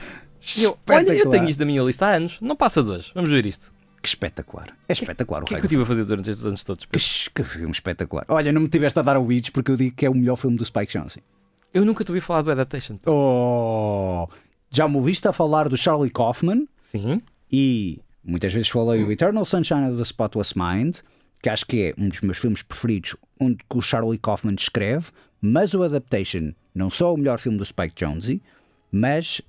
[0.59, 3.11] Eu, olha, eu tenho isto na minha lista há anos, não passa de hoje.
[3.15, 3.73] Vamos ver isto.
[4.01, 4.69] Que espetacular.
[4.89, 5.43] É espetacular.
[5.43, 6.85] O que, que é que eu estive a fazer durante estes anos todos?
[6.87, 6.99] Que,
[7.35, 8.25] que filme espetacular.
[8.29, 10.37] Olha, não me tiveste a dar o Witch porque eu digo que é o melhor
[10.37, 11.23] filme do Spike Jonze.
[11.75, 12.99] Eu nunca te ouvi falar do Adaptation.
[13.05, 14.29] Oh!
[14.71, 16.69] Já me ouviste a falar do Charlie Kaufman?
[16.81, 17.21] Sim.
[17.51, 20.99] E muitas vezes falei o Eternal Sunshine of the Spotless Mind,
[21.43, 25.11] que acho que é um dos meus filmes preferidos, onde o Charlie Kaufman escreve,
[25.41, 28.43] mas o Adaptation não só o melhor filme do Spike Jonze,
[28.91, 29.41] mas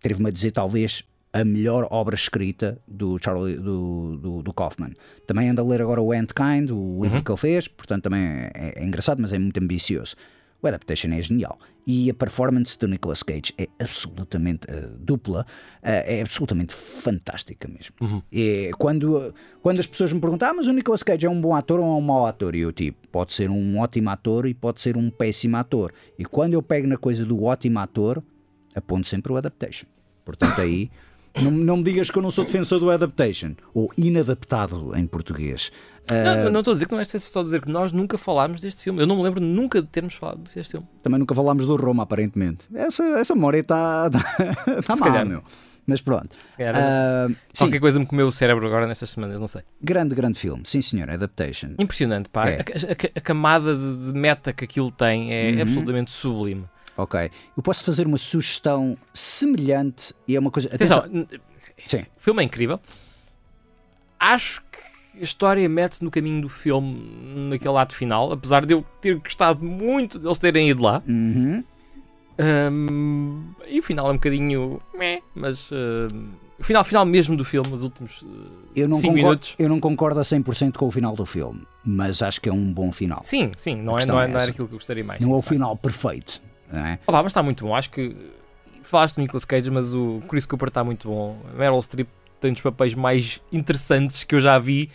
[0.00, 4.92] teve-me a dizer talvez a melhor obra escrita do Charlie do, do, do, Kaufman.
[5.26, 7.24] Também ando a ler agora o Endkind, o livro uhum.
[7.24, 10.16] que ele fez, portanto também é, é, engraçado, mas é muito ambicioso.
[10.62, 11.58] O Adaptation é genial.
[11.86, 17.94] E a performance do Nicolas Cage é absolutamente uh, dupla, uh, é absolutamente fantástica mesmo.
[18.00, 18.20] Uhum.
[18.32, 19.32] É, quando,
[19.62, 21.86] quando as pessoas me perguntam, ah, mas o Nicolas Cage é um bom ator ou
[21.86, 22.56] é um mau ator?
[22.56, 25.92] E eu tipo, pode ser um ótimo ator e pode ser um péssimo ator.
[26.18, 28.20] E quando eu pego na coisa do ótimo ator,
[28.74, 29.86] aponto sempre o Adaptation.
[30.24, 30.90] Portanto, aí.
[31.42, 35.70] Não, não me digas que eu não sou defensor do adaptation, ou inadaptado em português.
[36.08, 38.16] Não, não estou a dizer que não és defensor, estou a dizer que nós nunca
[38.16, 39.02] falámos deste filme.
[39.02, 40.86] Eu não me lembro nunca de termos falado deste filme.
[41.02, 42.66] Também nunca falámos do Roma, aparentemente.
[42.74, 44.20] Essa, essa memória está tá,
[44.86, 45.42] tá má, meu.
[45.86, 46.30] Mas pronto.
[46.48, 49.62] Se calhar, uh, qualquer coisa me comeu o cérebro agora nesstas semanas, não sei.
[49.80, 50.62] Grande, grande filme.
[50.64, 51.08] Sim, senhor.
[51.08, 51.74] Adaptation.
[51.78, 52.48] Impressionante, pá.
[52.48, 52.56] É.
[52.56, 55.62] A, a, a, camada de, de, meta que aquilo tem é uhum.
[55.62, 56.64] absolutamente sublime.
[56.96, 57.30] Ok.
[57.56, 60.68] Eu posso fazer uma sugestão semelhante e é uma coisa.
[60.74, 61.26] Atenção, Atenção.
[61.86, 62.06] Sim.
[62.16, 62.80] o filme é incrível.
[64.18, 68.84] Acho que a história mete-se no caminho do filme naquele lado final, apesar de eu
[69.00, 71.02] ter gostado muito deles terem ido lá.
[71.06, 71.62] Uhum.
[72.38, 74.80] Um, e o final é um bocadinho.
[74.94, 75.70] Meh, mas.
[75.70, 76.08] Uh,
[76.58, 78.24] o final, final mesmo do filme, os últimos
[78.74, 79.54] 5 uh, minutos.
[79.58, 82.72] Eu não concordo a 100% com o final do filme, mas acho que é um
[82.72, 83.20] bom final.
[83.24, 85.20] Sim, sim, não, é, não, é, é não era aquilo que eu gostaria mais.
[85.20, 86.40] Não é o final perfeito,
[86.72, 86.98] não é?
[87.06, 87.74] Opa, mas está muito bom.
[87.74, 88.16] Acho que
[88.82, 91.36] falaste do Nicolas Cage, mas o Chris Cooper está muito bom.
[91.56, 92.08] Meryl Streep
[92.40, 94.90] tem dos papéis mais interessantes que eu já vi,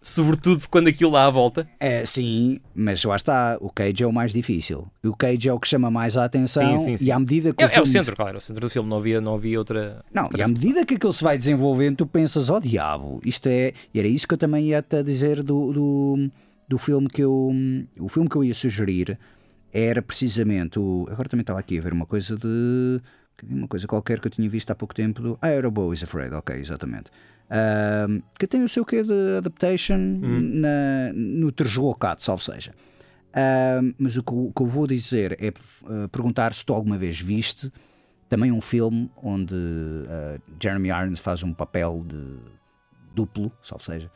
[0.00, 1.68] sobretudo quando aquilo lá à volta.
[1.78, 4.86] É, sim, mas lá está, o Cage é o mais difícil.
[5.04, 7.04] O Cage é o que chama mais a atenção sim, sim, sim.
[7.06, 7.86] e à medida que é, o filme...
[7.86, 10.04] é o centro, claro, é o centro do filme, não havia, não havia outra...
[10.12, 13.48] Não, outra e à medida que aquilo se vai desenvolvendo, tu pensas, oh diabo, isto
[13.48, 13.72] é...
[13.92, 16.30] E era isso que eu também ia-te dizer do, do,
[16.68, 17.52] do filme que eu...
[18.00, 19.18] O filme que eu ia sugerir
[19.76, 21.06] era precisamente o...
[21.10, 23.00] Agora também estava aqui a ver uma coisa de
[23.44, 26.02] uma coisa qualquer que eu tinha visto há pouco tempo do Ah, era Bo is
[26.02, 27.10] Afraid, ok, exatamente.
[27.46, 30.40] Uh, que tem o seu quê de adaptation hum.
[30.54, 32.72] na, no Terjolocado, salvo seja.
[33.28, 36.96] Uh, mas o que, o que, eu vou dizer é uh, perguntar se tu alguma
[36.96, 37.70] vez viste
[38.30, 42.38] também um filme onde uh, Jeremy Irons faz um papel de
[43.14, 44.10] duplo, salvo seja,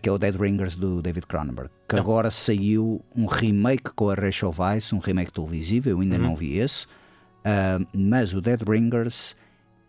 [0.00, 2.02] que é o Dead Ringers do David Cronenberg, que não.
[2.02, 6.22] agora saiu um remake com a Rachel Weisz, um remake televisivo, eu ainda uhum.
[6.22, 6.86] não vi esse.
[6.86, 9.34] Uh, mas o Dead Ringers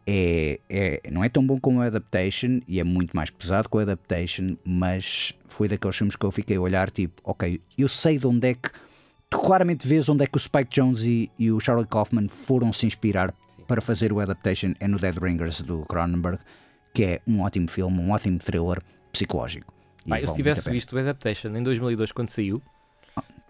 [0.06, 3.78] é, é, não é tão bom como o Adaptation e é muito mais pesado que
[3.78, 8.18] o Adaptation, mas foi daqueles filmes que eu fiquei a olhar tipo, ok, eu sei
[8.18, 8.70] de onde é que
[9.30, 12.74] tu claramente vês onde é que o Spike Jones e, e o Charlie Kaufman foram
[12.74, 13.64] se inspirar Sim.
[13.68, 16.40] para fazer o Adaptation é no Dead Ringers do Cronenberg,
[16.94, 18.82] que é um ótimo filme, um ótimo thriller
[19.12, 19.73] psicológico.
[20.08, 22.62] Pai, eu se tivesse visto o Adaptation em 2002 quando saiu,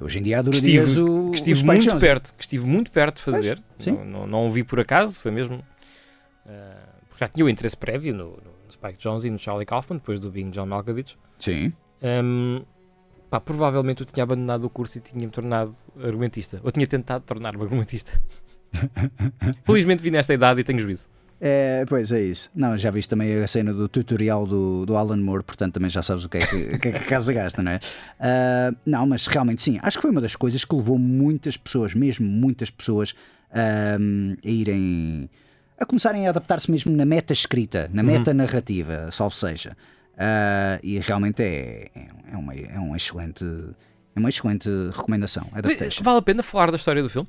[0.01, 3.21] Hoje em dia que estive, o, que estive muito perto, que estive muito perto de
[3.21, 3.63] fazer.
[3.85, 5.57] Não, não, não, o vi por acaso, foi mesmo.
[6.45, 9.97] Uh, porque já tinha o interesse prévio no, no, Spike Jones e no Charlie Kaufman,
[9.97, 11.15] depois do Bing John Malkovich.
[11.39, 11.71] Sim.
[12.01, 12.63] Um,
[13.29, 15.71] pá, provavelmente eu tinha abandonado o curso e tinha-me tornado
[16.03, 16.59] argumentista.
[16.63, 18.19] Ou tinha tentado tornar-me argumentista.
[19.63, 21.07] Felizmente vi nesta idade e tenho juízo.
[21.45, 22.49] É, pois é isso.
[22.55, 26.01] Não, já viste também a cena do tutorial do, do Alan Moore, portanto também já
[26.01, 27.75] sabes o que é que, que, é que a casa gasta, não é?
[27.75, 31.93] Uh, não, mas realmente sim, acho que foi uma das coisas que levou muitas pessoas,
[31.93, 35.29] mesmo muitas pessoas, uh, a irem.
[35.77, 38.37] a começarem a adaptar-se mesmo na meta escrita, na meta uhum.
[38.37, 39.75] narrativa, salvo seja.
[40.13, 41.89] Uh, e realmente é,
[42.31, 43.43] é, uma, é um excelente.
[44.15, 45.45] É uma excelente recomendação.
[45.51, 46.03] Adaptation.
[46.05, 47.27] Vale a pena falar da história do filme?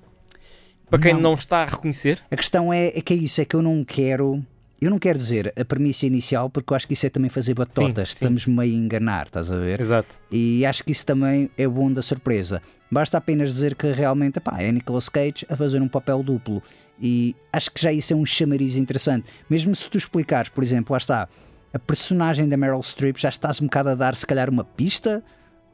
[0.88, 2.22] Para quem não, não está a reconhecer?
[2.30, 4.44] A questão é, é, que é isso, é que eu não quero.
[4.80, 7.54] Eu não quero dizer a premissa inicial, porque eu acho que isso é também fazer
[7.54, 8.10] batotas.
[8.10, 8.24] Sim, sim.
[8.24, 9.80] Estamos meio a enganar, estás a ver?
[9.80, 10.18] Exato.
[10.30, 12.60] E acho que isso também é bom da surpresa.
[12.90, 16.62] Basta apenas dizer que realmente epá, é Nicolas Cage a fazer um papel duplo.
[17.00, 19.30] E acho que já isso é um chamariz interessante.
[19.48, 21.28] Mesmo se tu explicares, por exemplo, lá está,
[21.72, 25.24] a personagem da Meryl Streep, já estás um bocado a dar se calhar uma pista,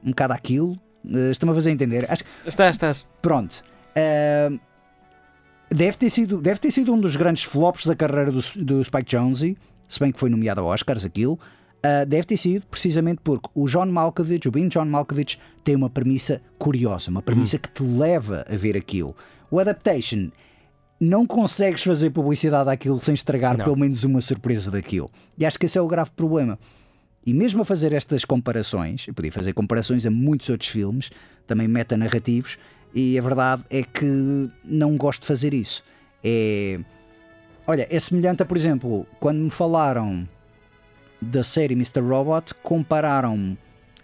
[0.04, 0.72] um bocado aquilo.
[1.04, 2.06] Uh, Estou-me a fazer entender.
[2.11, 2.22] Acho...
[2.46, 3.06] Estás, estás.
[3.20, 3.62] Pronto.
[3.96, 4.58] Uh,
[5.73, 9.16] Deve ter sido, deve ter sido um dos grandes flops da carreira do, do Spike
[9.16, 9.57] Jonze,
[9.89, 11.39] se bem que foi nomeado a Oscars aquilo.
[11.79, 15.89] Uh, deve ter sido precisamente porque o John Malkovich, o Ben John Malkovich, tem uma
[15.89, 17.62] premissa curiosa, uma premissa uhum.
[17.62, 19.16] que te leva a ver aquilo.
[19.51, 20.31] O Adaptation
[21.01, 23.64] não consegues fazer publicidade àquilo sem estragar não.
[23.64, 25.11] pelo menos uma surpresa daquilo.
[25.39, 26.59] E acho que esse é o grave problema.
[27.25, 31.11] E mesmo a fazer estas comparações, eu podia fazer comparações a muitos outros filmes,
[31.47, 32.59] também metanarrativos,
[32.95, 35.84] e a verdade é que não gosto de fazer isso.
[36.22, 36.80] É.
[37.66, 40.28] Olha, é semelhante a, por exemplo, quando me falaram
[41.20, 42.01] da série Mr.
[42.01, 43.57] Robot, compararam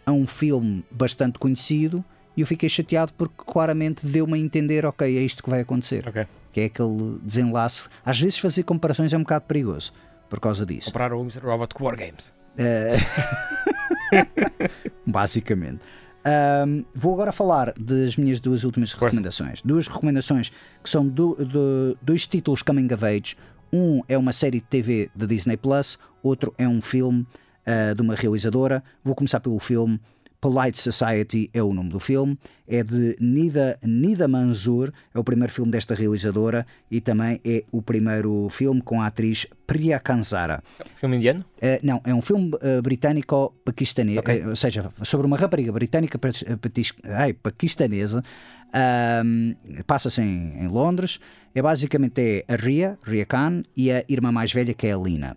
[0.04, 2.04] a um filme bastante conhecido
[2.36, 6.06] e eu fiquei chateado porque claramente deu-me a entender, ok, é isto que vai acontecer.
[6.06, 6.26] Okay.
[6.52, 7.88] Que é aquele desenlace.
[8.04, 9.92] Às vezes fazer comparações é um bocado perigoso
[10.28, 10.86] por causa disso.
[10.86, 11.40] Comparar o Mr.
[11.40, 12.32] Robot com Wargames.
[12.58, 12.96] Uh...
[15.10, 15.80] Basicamente.
[16.26, 19.62] Um, vou agora falar das minhas duas últimas recomendações.
[19.62, 20.50] Duas recomendações
[20.82, 23.36] que são do, do, dois títulos coming of age.
[23.72, 27.24] Um é uma série de TV da Disney Plus, outro é um filme
[27.66, 28.82] uh, de uma realizadora.
[29.04, 30.00] Vou começar pelo filme
[30.40, 35.52] Polite Society é o nome do filme, é de Nida, Nida Manzoor, é o primeiro
[35.52, 40.62] filme desta realizadora e também é o primeiro filme com a atriz Priya Kanzara.
[40.94, 41.44] Filme indiano?
[41.56, 44.42] Uh, não, é um filme uh, britânico-paquistanês, okay.
[44.42, 46.18] uh, ou seja, sobre uma rapariga britânica
[47.04, 48.22] ai, paquistanesa.
[49.86, 51.18] Passa-se em, em, Londres.
[51.54, 54.98] É basicamente é a Ria, Ria Khan, e a irmã mais velha que é a
[54.98, 55.36] Lina.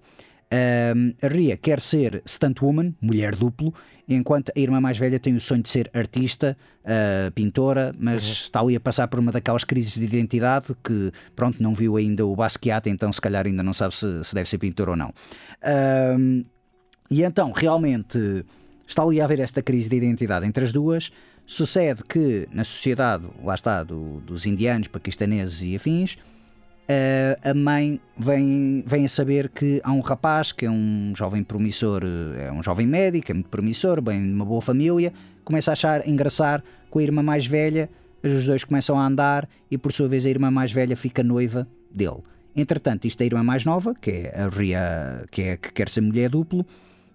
[0.52, 3.74] A Ria quer ser stuntwoman, mulher duplo,
[4.08, 8.32] enquanto a irmã mais velha tem o sonho de ser artista, uh, pintora, mas uhum.
[8.32, 12.26] está ali a passar por uma daquelas crises de identidade que, pronto, não viu ainda
[12.26, 15.10] o Basquiat, então se calhar ainda não sabe se, se deve ser pintor ou não.
[15.10, 16.44] Uh,
[17.12, 18.44] e então, realmente,
[18.88, 21.12] está ali a haver esta crise de identidade entre as duas.
[21.46, 26.18] Sucede que na sociedade, lá está, do, dos indianos, paquistaneses e afins,
[27.44, 32.02] a mãe vem, vem a saber que há um rapaz que é um jovem promissor,
[32.04, 35.14] eh, é um jovem médico, é muito promissor, bem de uma boa família,
[35.44, 37.90] começa a achar engraçar com a irmã mais velha,
[38.24, 41.68] os dois começam a andar e por sua vez a irmã mais velha fica noiva
[41.92, 42.24] dele.
[42.56, 45.88] Entretanto, isto é a irmã mais nova, que é a Ria, que, é, que quer
[45.90, 46.66] ser mulher duplo,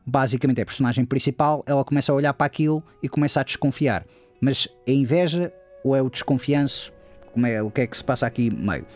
[0.07, 4.07] basicamente é a personagem principal, ela começa a olhar para aquilo e começa a desconfiar.
[4.41, 5.53] Mas é inveja
[5.83, 6.93] ou é o desconfianço?
[7.33, 8.87] Como é, o que é que se passa aqui meio?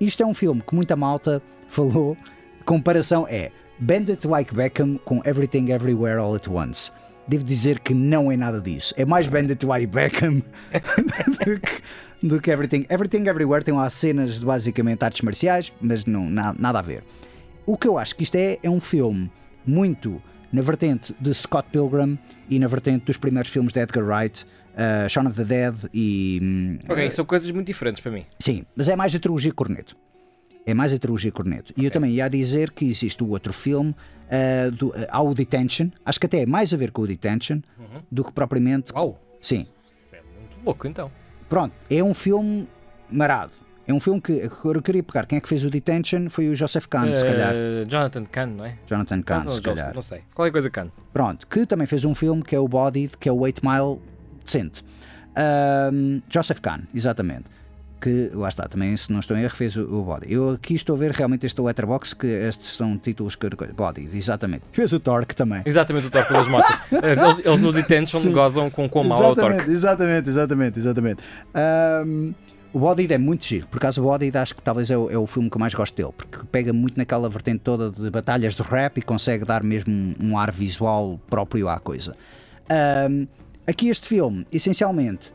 [0.00, 2.16] Isto é um filme que muita malta falou.
[2.64, 6.92] Comparação é Bandit Like Beckham com Everything Everywhere All at Once.
[7.26, 8.94] Devo dizer que não é nada disso.
[8.96, 10.42] É mais Bandit Like Beckham
[11.44, 11.82] do, que,
[12.22, 12.86] do, que, Everything.
[12.90, 17.02] Everything Everywhere tem lá cenas de basicamente artes marciais, mas não, na, nada a ver.
[17.64, 19.30] O que eu acho que isto é, é um filme
[19.66, 20.22] muito
[20.52, 22.18] na vertente de Scott Pilgrim
[22.48, 26.38] e na vertente dos primeiros filmes de Edgar Wright, uh, Shaun of the Dead e.
[26.42, 28.24] Hum, ok, uh, são coisas muito diferentes para mim.
[28.38, 29.96] Sim, mas é mais a trilogia Corneto.
[30.64, 31.72] É mais a trilogia Corneto.
[31.72, 31.82] Okay.
[31.82, 33.94] E eu também ia dizer que existe o outro filme,
[34.26, 37.60] uh, do, uh, ao Detention, acho que até é mais a ver com o Detention
[37.78, 38.02] uhum.
[38.10, 38.92] do que propriamente.
[38.92, 39.18] Uau!
[39.40, 39.66] Sim.
[39.88, 41.10] Isso é muito louco então.
[41.48, 42.68] Pronto, é um filme
[43.10, 43.52] marado.
[43.88, 44.32] É um filme que
[44.64, 45.26] eu queria pegar.
[45.26, 47.54] Quem é que fez o Detention foi o Joseph Kahn, uh, se calhar.
[47.86, 48.76] Jonathan Kahn, não é?
[48.84, 49.94] Jonathan Kahn, se calhar.
[49.94, 50.22] Não sei.
[50.34, 50.88] Qualquer coisa Kahn.
[51.12, 54.00] Pronto, que também fez um filme que é o Bodied, que é o 8 Mile
[54.46, 54.82] decente.
[55.36, 57.44] Um, Joseph Kahn, exatamente.
[58.00, 60.32] Que lá está, também se não estou em erro, fez o, o Body.
[60.32, 63.48] Eu aqui estou a ver realmente este Letterbox, que estes são títulos que.
[63.48, 64.64] Body, exatamente.
[64.72, 65.62] Fez o Torque também.
[65.64, 66.78] Exatamente, o Torque pelas motos.
[66.92, 68.32] eles, eles no Detention Sim.
[68.32, 69.70] gozam com quão mal é o Torque.
[69.70, 71.22] Exatamente, exatamente, exatamente.
[72.04, 72.34] Um,
[72.72, 75.16] o Body é muito giro, por acaso o Body acho que talvez é o, é
[75.16, 78.54] o, filme que eu mais gosto dele, porque pega muito naquela vertente toda de batalhas
[78.54, 82.14] de rap e consegue dar mesmo um, um ar visual próprio à coisa.
[83.10, 83.26] Um,
[83.68, 85.34] Aqui este filme, essencialmente,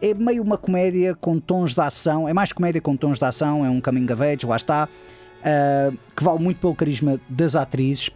[0.00, 3.64] é meio uma comédia com tons de ação, é mais comédia com tons de ação,
[3.64, 8.10] é um coming of age, lá está, uh, que vale muito pelo carisma das atrizes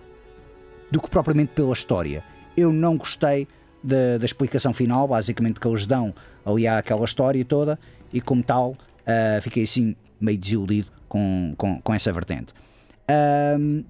[0.91, 2.25] do que propriamente pela história.
[2.57, 3.47] Eu não gostei
[3.85, 6.13] da, da explicação final, basicamente, que eles dão
[6.45, 7.79] ali àquela história toda,
[8.13, 12.53] e como tal, uh, fiquei assim meio desiludido com, com, com essa vertente.
[13.09, 13.85] Uh,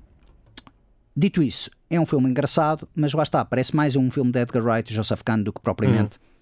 [1.17, 4.65] dito isso, é um filme engraçado, mas lá está, parece mais um filme de Edgar
[4.65, 6.19] Wright e Joseph Kahn do que propriamente.
[6.19, 6.37] Uhum.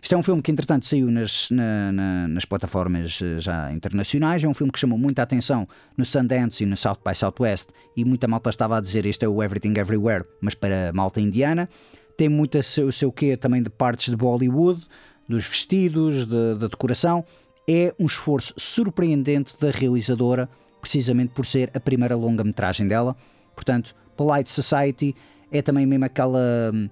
[0.00, 4.44] Isto é um filme que, entretanto, saiu nas, na, na, nas plataformas eh, já internacionais.
[4.44, 7.70] É um filme que chamou muita atenção no Sundance e no South by Southwest.
[7.96, 11.68] E muita malta estava a dizer este é o Everything Everywhere, mas para malta indiana.
[12.16, 14.82] Tem muito o seu, o seu quê também de partes de Bollywood,
[15.28, 17.24] dos vestidos, de, da decoração.
[17.68, 20.48] É um esforço surpreendente da realizadora,
[20.80, 23.16] precisamente por ser a primeira longa-metragem dela.
[23.56, 25.16] Portanto, Polite Society
[25.50, 26.88] é também mesmo aquela hum,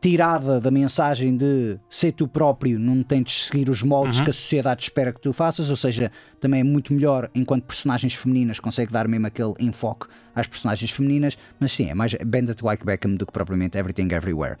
[0.00, 4.24] tirada da mensagem de ser tu próprio, não tentes seguir os moldes uhum.
[4.24, 8.14] que a sociedade espera que tu faças, ou seja, também é muito melhor enquanto personagens
[8.14, 12.84] femininas, consegue dar mesmo aquele enfoque às personagens femininas, mas sim, é mais Bandit Like
[12.84, 14.56] Beckham do que propriamente Everything Everywhere.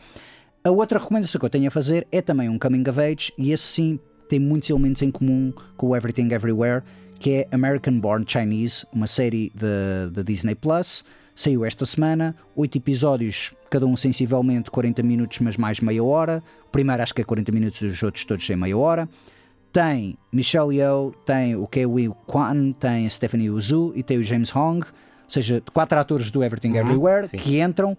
[0.64, 3.52] A outra recomendação que eu tenho a fazer é também um coming of age, e
[3.52, 6.82] esse sim tem muitos elementos em comum com o Everything Everywhere,
[7.18, 11.04] que é American Born Chinese, uma série da Disney Plus.
[11.38, 16.42] Saiu esta semana, oito episódios, cada um sensivelmente 40 minutos, mas mais meia hora.
[16.66, 19.08] O primeiro acho que é 40 minutos, os outros todos têm meia hora.
[19.72, 24.84] Tem Michelle Yeoh, tem o Wei Kwan, tem Stephanie Uzu e tem o James Hong,
[24.84, 27.36] ou seja, quatro atores do Everything uhum, Everywhere sim.
[27.36, 27.96] que entram.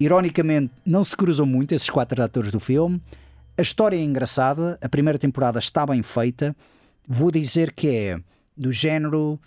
[0.00, 3.00] Ironicamente, não se cruzam muito esses quatro atores do filme.
[3.56, 6.52] A história é engraçada, a primeira temporada está bem feita.
[7.06, 8.20] Vou dizer que é
[8.56, 9.38] do género.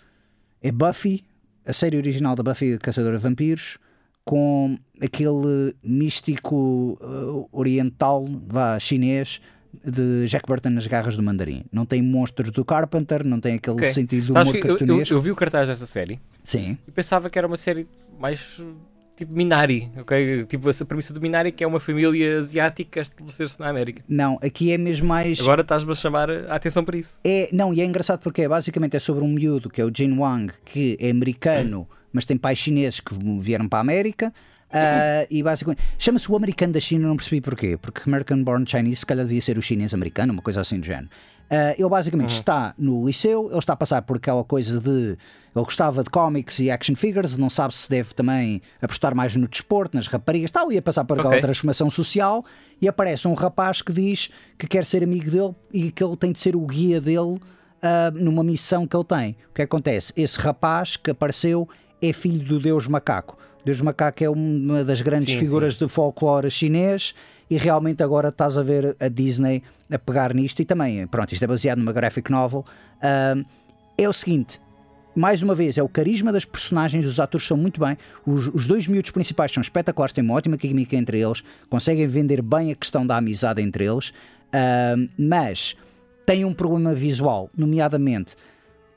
[0.62, 1.22] É Buffy,
[1.66, 3.78] a série original da Buffy Caçadora de Vampiros,
[4.24, 9.40] com aquele místico uh, oriental, vá, chinês,
[9.84, 11.64] de Jack Burton nas garras do mandarim.
[11.70, 13.92] Não tem monstros do Carpenter, não tem aquele okay.
[13.92, 14.56] sentido do humor.
[14.56, 16.20] Eu, eu, eu, vi o cartaz dessa série.
[16.42, 16.78] Sim.
[16.86, 17.86] E pensava que era uma série
[18.18, 18.60] mais
[19.16, 20.44] tipo Minari, ok?
[20.44, 24.02] Tipo essa premissa do Minari que é uma família asiática a estabelecer-se na América.
[24.06, 25.40] Não, aqui é mesmo mais.
[25.40, 27.18] Agora estás-me a chamar a atenção para isso.
[27.24, 29.90] É, não, e é engraçado porque é, basicamente é sobre um miúdo que é o
[29.92, 34.32] Jin Wang, que é americano, mas tem pais chineses que vieram para a América.
[34.66, 38.96] Uh, e basicamente chama-se o americano da China, não percebi porquê, porque American Born Chinese
[38.96, 41.08] se calhar devia ser o chinês americano, uma coisa assim do género.
[41.50, 42.38] Uh, ele basicamente uhum.
[42.38, 45.16] está no liceu, ele está a passar por aquela coisa de.
[45.54, 49.48] Ele gostava de cómics e action figures, não sabe se deve também apostar mais no
[49.48, 51.40] desporto, nas raparigas, tal, ia passar por aquela okay.
[51.40, 52.44] transformação social
[52.78, 54.28] e aparece um rapaz que diz
[54.58, 58.10] que quer ser amigo dele e que ele tem de ser o guia dele uh,
[58.14, 59.36] numa missão que ele tem.
[59.48, 60.12] O que acontece?
[60.14, 61.66] Esse rapaz que apareceu
[62.02, 63.38] é filho do Deus Macaco.
[63.64, 65.84] Deus Macaco é uma das grandes sim, figuras sim.
[65.84, 67.14] de folclore chinês
[67.50, 70.60] e realmente agora estás a ver a Disney a pegar nisto.
[70.60, 72.64] E também, pronto, isto é baseado numa graphic novel.
[72.98, 73.44] Uh,
[73.98, 74.60] é o seguinte,
[75.14, 78.66] mais uma vez, é o carisma das personagens, os atores são muito bem, os, os
[78.66, 82.74] dois miúdos principais são espetaculares, têm uma ótima química entre eles, conseguem vender bem a
[82.74, 85.74] questão da amizade entre eles, uh, mas
[86.26, 88.36] têm um problema visual, nomeadamente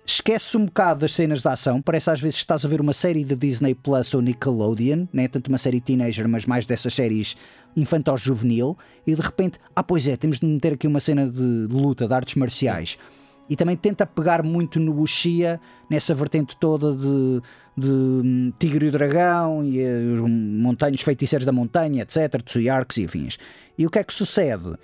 [0.06, 1.82] esquece um bocado das cenas de ação.
[1.82, 5.28] Parece às vezes que estás a ver uma série de Disney Plus ou Nickelodeon, né?
[5.28, 7.36] tanto uma série teenager, mas mais dessas séries
[7.76, 8.78] infantil-juvenil.
[9.06, 12.14] E de repente, ah, pois é, temos de meter aqui uma cena de luta, de
[12.14, 12.98] artes marciais.
[13.50, 17.42] E também tenta pegar muito no Uxia, nessa vertente toda de,
[17.76, 19.84] de hum, Tigre e o Dragão e
[20.14, 22.36] os montanhos feiticeiros da montanha, etc.,
[22.72, 23.38] Arcs e afins.
[23.76, 24.76] E o que é que sucede?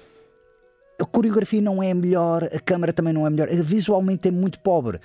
[1.01, 4.99] A coreografia não é melhor, a câmera também não é melhor, visualmente é muito pobre.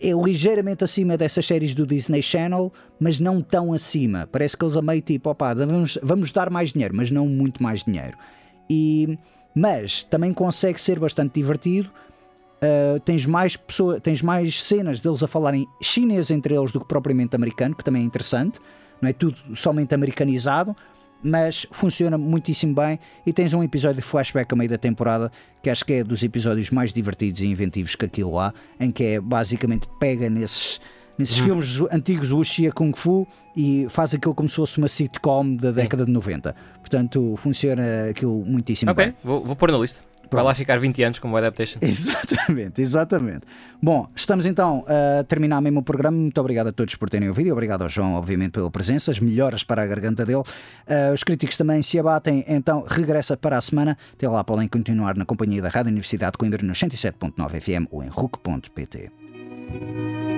[0.00, 4.28] é ligeiramente acima dessas séries do Disney Channel, mas não tão acima.
[4.30, 7.62] Parece que eles a meio tipo, opa, vamos, vamos dar mais dinheiro, mas não muito
[7.62, 8.16] mais dinheiro.
[8.70, 9.18] E,
[9.54, 11.90] mas também consegue ser bastante divertido.
[12.62, 16.86] Uh, tens, mais pessoa, tens mais cenas deles a falarem chinês entre eles do que
[16.86, 18.60] propriamente americano, que também é interessante.
[19.00, 20.76] Não é tudo somente americanizado,
[21.22, 25.30] mas funciona muitíssimo bem e tens um episódio de flashback a meio da temporada
[25.62, 29.04] que acho que é dos episódios mais divertidos e inventivos que aquilo há, em que
[29.04, 30.80] é basicamente pega nesses
[31.18, 31.44] nesses hum.
[31.44, 35.70] filmes antigos do Wuxia Kung Fu e faz aquilo como se fosse uma sitcom da
[35.70, 35.82] Sim.
[35.82, 36.54] década de 90.
[36.80, 39.06] Portanto, funciona aquilo muitíssimo okay.
[39.06, 39.14] bem.
[39.22, 40.11] Vou, vou pôr na lista.
[40.32, 41.78] Vai lá ficar 20 anos como adaptation.
[41.82, 43.42] Exatamente, exatamente.
[43.82, 46.16] Bom, estamos então a terminar mesmo o programa.
[46.16, 49.10] Muito obrigado a todos por terem ouvido obrigado ao João, obviamente, pela presença.
[49.10, 50.40] As melhoras para a garganta dele.
[50.40, 53.96] Uh, os críticos também se abatem, então regressa para a semana.
[54.12, 58.02] Até lá podem continuar na companhia da Rádio Universidade de Coimbra nos 107.9 FM ou
[58.02, 60.31] em RUC.pt.